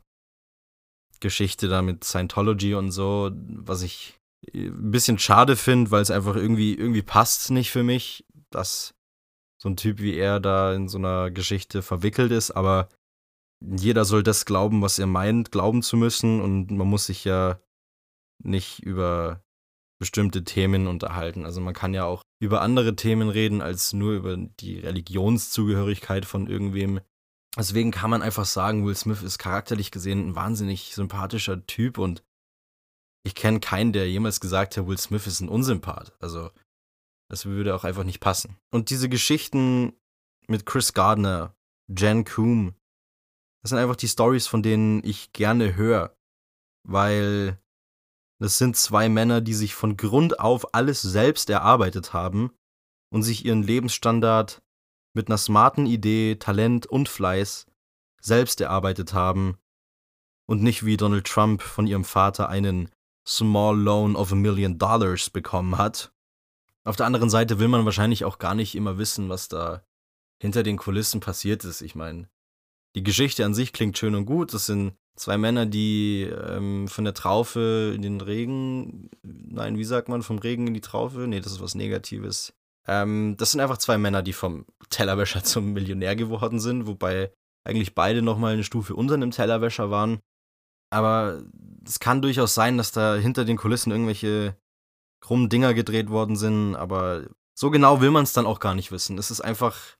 Geschichte 1.22 1.68
da 1.68 1.80
mit 1.80 2.04
Scientology 2.04 2.74
und 2.74 2.90
so, 2.92 3.30
was 3.32 3.80
ich 3.80 4.18
ein 4.52 4.90
bisschen 4.90 5.18
schade 5.18 5.56
finde, 5.56 5.90
weil 5.90 6.02
es 6.02 6.10
einfach 6.10 6.36
irgendwie, 6.36 6.74
irgendwie 6.74 7.02
passt 7.02 7.50
nicht 7.50 7.70
für 7.70 7.82
mich, 7.82 8.26
dass 8.50 8.94
so 9.62 9.68
ein 9.68 9.76
Typ 9.76 10.00
wie 10.00 10.16
er 10.16 10.40
da 10.40 10.74
in 10.74 10.88
so 10.88 10.98
einer 10.98 11.30
Geschichte 11.30 11.80
verwickelt 11.82 12.32
ist, 12.32 12.50
aber 12.50 12.88
jeder 13.64 14.04
soll 14.04 14.22
das 14.22 14.44
glauben, 14.44 14.82
was 14.82 14.98
er 14.98 15.06
meint, 15.06 15.52
glauben 15.52 15.82
zu 15.82 15.96
müssen 15.96 16.40
und 16.40 16.70
man 16.72 16.88
muss 16.88 17.06
sich 17.06 17.24
ja 17.24 17.60
nicht 18.42 18.82
über 18.82 19.42
bestimmte 20.00 20.42
Themen 20.42 20.88
unterhalten. 20.88 21.44
Also 21.44 21.60
man 21.60 21.74
kann 21.74 21.94
ja 21.94 22.04
auch 22.04 22.22
über 22.40 22.60
andere 22.60 22.96
Themen 22.96 23.28
reden 23.28 23.62
als 23.62 23.92
nur 23.92 24.14
über 24.14 24.36
die 24.36 24.80
Religionszugehörigkeit 24.80 26.24
von 26.24 26.48
irgendwem. 26.48 27.00
Deswegen 27.56 27.90
kann 27.90 28.10
man 28.10 28.22
einfach 28.22 28.46
sagen, 28.46 28.86
Will 28.86 28.94
Smith 28.94 29.22
ist 29.22 29.38
charakterlich 29.38 29.90
gesehen 29.90 30.28
ein 30.28 30.34
wahnsinnig 30.34 30.94
sympathischer 30.94 31.66
Typ 31.66 31.98
und 31.98 32.24
ich 33.24 33.34
kenne 33.34 33.60
keinen, 33.60 33.92
der 33.92 34.10
jemals 34.10 34.40
gesagt 34.40 34.76
hat, 34.76 34.86
Will 34.86 34.98
Smith 34.98 35.26
ist 35.26 35.40
ein 35.40 35.48
Unsympath. 35.48 36.16
Also 36.20 36.50
das 37.30 37.46
würde 37.46 37.74
auch 37.74 37.84
einfach 37.84 38.04
nicht 38.04 38.20
passen. 38.20 38.56
Und 38.70 38.90
diese 38.90 39.08
Geschichten 39.08 39.92
mit 40.48 40.66
Chris 40.66 40.92
Gardner, 40.92 41.54
Jen 41.88 42.24
Coom, 42.24 42.74
das 43.62 43.70
sind 43.70 43.78
einfach 43.78 43.96
die 43.96 44.08
Stories, 44.08 44.46
von 44.46 44.62
denen 44.62 45.04
ich 45.04 45.32
gerne 45.32 45.76
höre, 45.76 46.16
weil 46.84 47.58
das 48.40 48.58
sind 48.58 48.76
zwei 48.76 49.08
Männer, 49.08 49.40
die 49.40 49.54
sich 49.54 49.74
von 49.74 49.96
Grund 49.96 50.40
auf 50.40 50.74
alles 50.74 51.00
selbst 51.00 51.48
erarbeitet 51.48 52.12
haben 52.12 52.50
und 53.12 53.22
sich 53.22 53.44
ihren 53.44 53.62
Lebensstandard 53.62 54.62
mit 55.14 55.28
einer 55.28 55.38
smarten 55.38 55.86
Idee, 55.86 56.36
Talent 56.36 56.86
und 56.86 57.08
Fleiß 57.08 57.66
selbst 58.20 58.60
erarbeitet 58.60 59.14
haben 59.14 59.58
und 60.46 60.62
nicht 60.62 60.84
wie 60.84 60.96
Donald 60.96 61.26
Trump 61.26 61.62
von 61.62 61.86
ihrem 61.86 62.04
Vater 62.04 62.48
einen 62.48 62.90
Small 63.26 63.78
Loan 63.78 64.16
of 64.16 64.32
a 64.32 64.34
Million 64.34 64.78
Dollars 64.78 65.30
bekommen 65.30 65.78
hat. 65.78 66.12
Auf 66.84 66.96
der 66.96 67.06
anderen 67.06 67.30
Seite 67.30 67.58
will 67.58 67.68
man 67.68 67.84
wahrscheinlich 67.84 68.24
auch 68.24 68.38
gar 68.38 68.54
nicht 68.54 68.74
immer 68.74 68.98
wissen, 68.98 69.28
was 69.28 69.48
da 69.48 69.84
hinter 70.40 70.62
den 70.62 70.76
Kulissen 70.76 71.20
passiert 71.20 71.64
ist. 71.64 71.82
Ich 71.82 71.94
meine, 71.94 72.28
die 72.96 73.04
Geschichte 73.04 73.44
an 73.44 73.54
sich 73.54 73.72
klingt 73.72 73.96
schön 73.96 74.14
und 74.14 74.26
gut. 74.26 74.52
Das 74.52 74.66
sind 74.66 74.94
zwei 75.14 75.38
Männer, 75.38 75.66
die 75.66 76.22
ähm, 76.22 76.88
von 76.88 77.04
der 77.04 77.14
Traufe 77.14 77.92
in 77.94 78.02
den 78.02 78.20
Regen, 78.20 79.10
nein, 79.22 79.78
wie 79.78 79.84
sagt 79.84 80.08
man, 80.08 80.22
vom 80.22 80.38
Regen 80.38 80.66
in 80.66 80.74
die 80.74 80.80
Traufe? 80.80 81.20
Nee, 81.28 81.40
das 81.40 81.52
ist 81.52 81.62
was 81.62 81.74
Negatives. 81.74 82.52
Ähm, 82.88 83.36
das 83.38 83.52
sind 83.52 83.60
einfach 83.60 83.78
zwei 83.78 83.98
Männer, 83.98 84.22
die 84.22 84.32
vom 84.32 84.66
Tellerwäscher 84.90 85.44
zum 85.44 85.72
Millionär 85.72 86.16
geworden 86.16 86.60
sind, 86.60 86.86
wobei 86.86 87.32
eigentlich 87.64 87.94
beide 87.94 88.22
nochmal 88.22 88.54
eine 88.54 88.64
Stufe 88.64 88.94
unter 88.94 89.14
einem 89.14 89.30
Tellerwäscher 89.30 89.90
waren. 89.90 90.20
Aber 90.90 91.42
es 91.86 92.00
kann 92.00 92.20
durchaus 92.20 92.54
sein, 92.54 92.76
dass 92.76 92.92
da 92.92 93.14
hinter 93.14 93.44
den 93.44 93.56
Kulissen 93.56 93.92
irgendwelche 93.92 94.56
krummen 95.22 95.48
Dinger 95.48 95.72
gedreht 95.72 96.10
worden 96.10 96.36
sind, 96.36 96.74
aber 96.74 97.28
so 97.54 97.70
genau 97.70 98.00
will 98.00 98.10
man 98.10 98.24
es 98.24 98.32
dann 98.32 98.46
auch 98.46 98.60
gar 98.60 98.74
nicht 98.74 98.90
wissen. 98.90 99.18
Es 99.18 99.30
ist 99.30 99.40
einfach, 99.40 99.96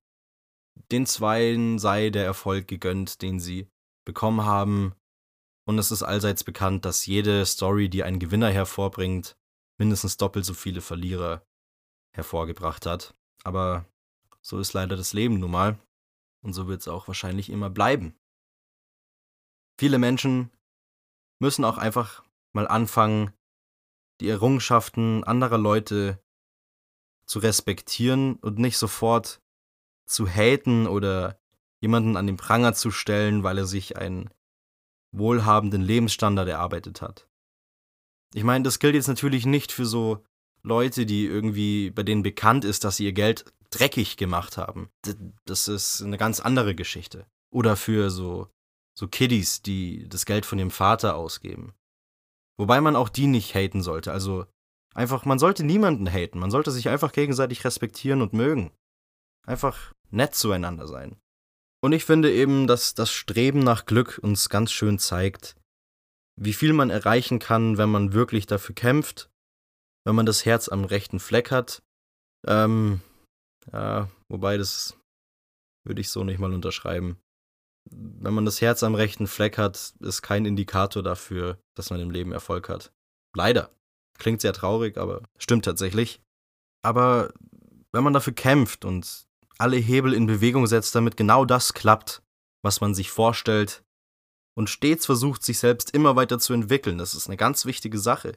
den 0.91 1.07
Zweien 1.07 1.79
sei 1.79 2.11
der 2.11 2.25
Erfolg 2.25 2.67
gegönnt, 2.67 3.23
den 3.23 3.39
sie 3.39 3.69
bekommen 4.05 4.45
haben. 4.45 4.95
Und 5.65 5.79
es 5.79 5.93
ist 5.93 6.03
allseits 6.03 6.43
bekannt, 6.43 6.85
dass 6.85 7.07
jede 7.07 7.47
Story, 7.47 7.89
die 7.89 8.03
einen 8.03 8.19
Gewinner 8.19 8.51
hervorbringt, 8.51 9.37
mindestens 9.79 10.17
doppelt 10.17 10.45
so 10.45 10.55
viele 10.55 10.81
Verlierer 10.81 11.47
hervorgebracht 12.13 12.87
hat. 12.87 13.15
Aber 13.45 13.87
so 14.41 14.59
ist 14.59 14.73
leider 14.73 14.97
das 14.97 15.13
Leben 15.13 15.39
nun 15.39 15.51
mal. 15.51 15.79
Und 16.43 16.53
so 16.53 16.67
wird 16.69 16.81
es 16.81 16.89
auch 16.89 17.07
wahrscheinlich 17.09 17.51
immer 17.51 17.71
bleiben. 17.71 18.15
Viele 19.79 19.99
Menschen 19.99 20.51
müssen 21.39 21.65
auch 21.65 21.79
einfach 21.79 22.25
mal 22.53 22.69
anfangen, 22.69 23.33
die 24.21 24.29
Errungenschaften 24.29 25.25
anderer 25.25 25.59
Leute 25.59 26.23
zu 27.27 27.39
respektieren 27.39 28.37
und 28.37 28.59
nicht 28.59 28.79
sofort 28.79 29.41
zu 30.07 30.27
haten 30.27 30.87
oder 30.87 31.41
jemanden 31.81 32.17
an 32.17 32.27
den 32.27 32.37
Pranger 32.37 32.75
zu 32.75 32.91
stellen, 32.91 33.43
weil 33.43 33.59
er 33.59 33.67
sich 33.67 33.97
einen 33.97 34.31
wohlhabenden 35.13 35.83
Lebensstandard 35.83 36.49
erarbeitet 36.49 37.03
hat. 37.03 37.29
Ich 38.35 38.45
meine, 38.45 38.65
das 38.65 38.79
gilt 38.79 38.95
jetzt 38.95 39.09
natürlich 39.09 39.47
nicht 39.47 39.73
für 39.73 39.87
so 39.87 40.25
Leute, 40.65 41.07
die 41.07 41.27
irgendwie, 41.27 41.91
bei 41.91 42.03
denen 42.03 42.23
bekannt 42.23 42.65
ist, 42.65 42.85
dass 42.85 42.97
sie 42.97 43.05
ihr 43.05 43.13
Geld 43.13 43.45
dreckig 43.71 44.17
gemacht 44.17 44.57
haben. 44.57 44.91
Das 45.45 45.69
ist 45.69 46.03
eine 46.03 46.19
ganz 46.19 46.41
andere 46.41 46.75
Geschichte. 46.75 47.27
Oder 47.51 47.77
für 47.77 48.11
so, 48.11 48.49
so 48.97 49.09
Kiddies, 49.09 49.63
die 49.63 50.09
das 50.09 50.27
Geld 50.27 50.47
von 50.47 50.59
ihrem 50.59 50.71
Vater 50.71 51.17
ausgeben. 51.17 51.75
Wobei 52.59 52.81
man 52.81 52.97
auch 52.97 53.09
die 53.09 53.27
nicht 53.27 53.55
haten 53.55 53.83
sollte. 53.83 54.13
Also 54.13 54.47
einfach, 54.95 55.25
man 55.25 55.39
sollte 55.39 55.65
niemanden 55.65 56.07
haten. 56.11 56.39
Man 56.39 56.51
sollte 56.51 56.71
sich 56.71 56.89
einfach 56.89 57.13
gegenseitig 57.13 57.65
respektieren 57.65 58.23
und 58.23 58.33
mögen. 58.33 58.71
Einfach 59.47 59.93
nett 60.11 60.35
zueinander 60.35 60.87
sein. 60.87 61.17
Und 61.83 61.93
ich 61.93 62.05
finde 62.05 62.33
eben, 62.33 62.69
dass 62.69 62.95
das 62.95 63.11
Streben 63.11 63.59
nach 63.59 63.87
Glück 63.87 64.21
uns 64.23 64.49
ganz 64.49 64.71
schön 64.71 65.01
zeigt, 65.01 65.57
wie 66.37 66.53
viel 66.53 66.73
man 66.73 66.91
erreichen 66.91 67.39
kann, 67.39 67.77
wenn 67.77 67.91
man 67.91 68.13
wirklich 68.13 68.47
dafür 68.47 68.75
kämpft, 68.75 69.32
wenn 70.05 70.15
man 70.15 70.27
das 70.27 70.45
Herz 70.45 70.69
am 70.69 70.85
rechten 70.85 71.21
Fleck 71.21 71.51
hat. 71.51 71.83
Ähm, 72.47 73.01
ja, 73.73 74.09
wobei 74.29 74.59
das 74.59 74.97
würde 75.85 76.01
ich 76.01 76.11
so 76.11 76.25
nicht 76.25 76.39
mal 76.39 76.53
unterschreiben. 76.53 77.19
Wenn 77.91 78.35
man 78.35 78.45
das 78.45 78.61
Herz 78.61 78.83
am 78.83 78.95
rechten 78.95 79.27
Fleck 79.27 79.59
hat, 79.59 79.95
ist 80.01 80.23
kein 80.23 80.45
Indikator 80.47 81.03
dafür, 81.03 81.59
dass 81.77 81.91
man 81.91 82.01
im 82.01 82.11
Leben 82.11 82.33
Erfolg 82.33 82.69
hat. 82.69 82.93
Leider. 83.37 83.71
Klingt 84.19 84.41
sehr 84.41 84.53
traurig, 84.53 84.99
aber 84.99 85.23
stimmt 85.39 85.65
tatsächlich. 85.65 86.21
Aber 86.85 87.33
wenn 87.93 88.05
man 88.05 88.13
dafür 88.13 88.35
kämpft 88.35 88.85
und 88.85 89.27
alle 89.59 89.77
Hebel 89.77 90.13
in 90.13 90.27
Bewegung 90.27 90.67
setzt, 90.67 90.95
damit 90.95 91.17
genau 91.17 91.45
das 91.45 91.73
klappt, 91.73 92.23
was 92.63 92.81
man 92.81 92.95
sich 92.95 93.11
vorstellt, 93.11 93.83
und 94.55 94.69
stets 94.69 95.07
versucht, 95.07 95.43
sich 95.43 95.59
selbst 95.59 95.93
immer 95.93 96.15
weiter 96.15 96.39
zu 96.39 96.53
entwickeln. 96.53 96.99
Das 96.99 97.15
ist 97.15 97.27
eine 97.27 97.37
ganz 97.37 97.65
wichtige 97.65 97.99
Sache. 97.99 98.37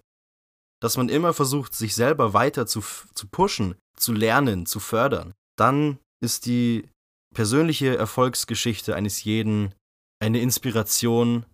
Dass 0.81 0.97
man 0.97 1.09
immer 1.09 1.33
versucht, 1.33 1.73
sich 1.73 1.95
selber 1.95 2.33
weiter 2.33 2.67
zu, 2.67 2.81
zu 3.13 3.27
pushen, 3.27 3.75
zu 3.97 4.13
lernen, 4.13 4.65
zu 4.65 4.79
fördern. 4.79 5.33
Dann 5.57 5.99
ist 6.21 6.45
die 6.45 6.89
persönliche 7.33 7.97
Erfolgsgeschichte 7.97 8.95
eines 8.95 9.23
jeden 9.23 9.73
eine 10.21 10.39
Inspiration 10.39 11.45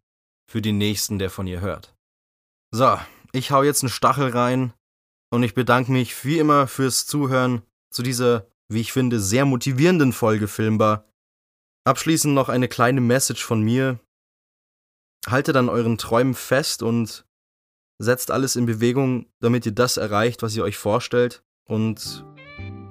für 0.49 0.61
den 0.61 0.77
Nächsten, 0.77 1.19
der 1.19 1.29
von 1.29 1.47
ihr 1.47 1.61
hört. 1.61 1.93
So, 2.71 2.97
ich 3.31 3.51
hau 3.51 3.63
jetzt 3.63 3.83
einen 3.83 3.89
Stachel 3.89 4.29
rein 4.29 4.73
und 5.31 5.43
ich 5.43 5.53
bedanke 5.53 5.91
mich 5.91 6.25
wie 6.25 6.39
immer 6.39 6.67
fürs 6.67 7.05
Zuhören 7.05 7.63
zu 7.91 8.03
dieser 8.03 8.47
wie 8.71 8.81
ich 8.81 8.93
finde, 8.93 9.19
sehr 9.19 9.45
motivierenden 9.45 10.13
Folge 10.13 10.47
filmbar. 10.47 11.05
Abschließend 11.83 12.33
noch 12.33 12.49
eine 12.49 12.67
kleine 12.67 13.01
Message 13.01 13.43
von 13.43 13.61
mir. 13.61 13.99
Haltet 15.27 15.55
an 15.55 15.69
euren 15.69 15.97
Träumen 15.97 16.33
fest 16.33 16.81
und 16.81 17.25
setzt 18.01 18.31
alles 18.31 18.55
in 18.55 18.65
Bewegung, 18.65 19.27
damit 19.39 19.65
ihr 19.65 19.71
das 19.71 19.97
erreicht, 19.97 20.41
was 20.41 20.55
ihr 20.55 20.63
euch 20.63 20.77
vorstellt. 20.77 21.43
Und 21.65 22.25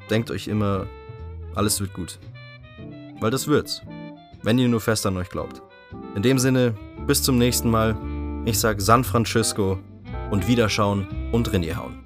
denkt 0.09 0.31
euch 0.31 0.49
immer, 0.49 0.87
alles 1.55 1.81
wird 1.81 1.93
gut. 1.93 2.19
Weil 3.21 3.31
das 3.31 3.49
wird's. 3.49 3.83
Wenn 4.43 4.59
ihr 4.59 4.69
nur 4.69 4.81
fest 4.81 5.05
an 5.07 5.17
euch 5.17 5.29
glaubt. 5.29 5.63
In 6.15 6.23
dem 6.23 6.39
Sinne, 6.39 6.75
bis 7.07 7.23
zum 7.23 7.39
nächsten 7.39 7.71
Mal. 7.71 7.97
Ich 8.47 8.59
sag 8.59 8.81
San 8.81 9.05
Francisco 9.05 9.79
und 10.31 10.49
Wiederschauen 10.49 11.31
und 11.33 11.45
Trainier 11.45 11.77
hauen. 11.77 12.00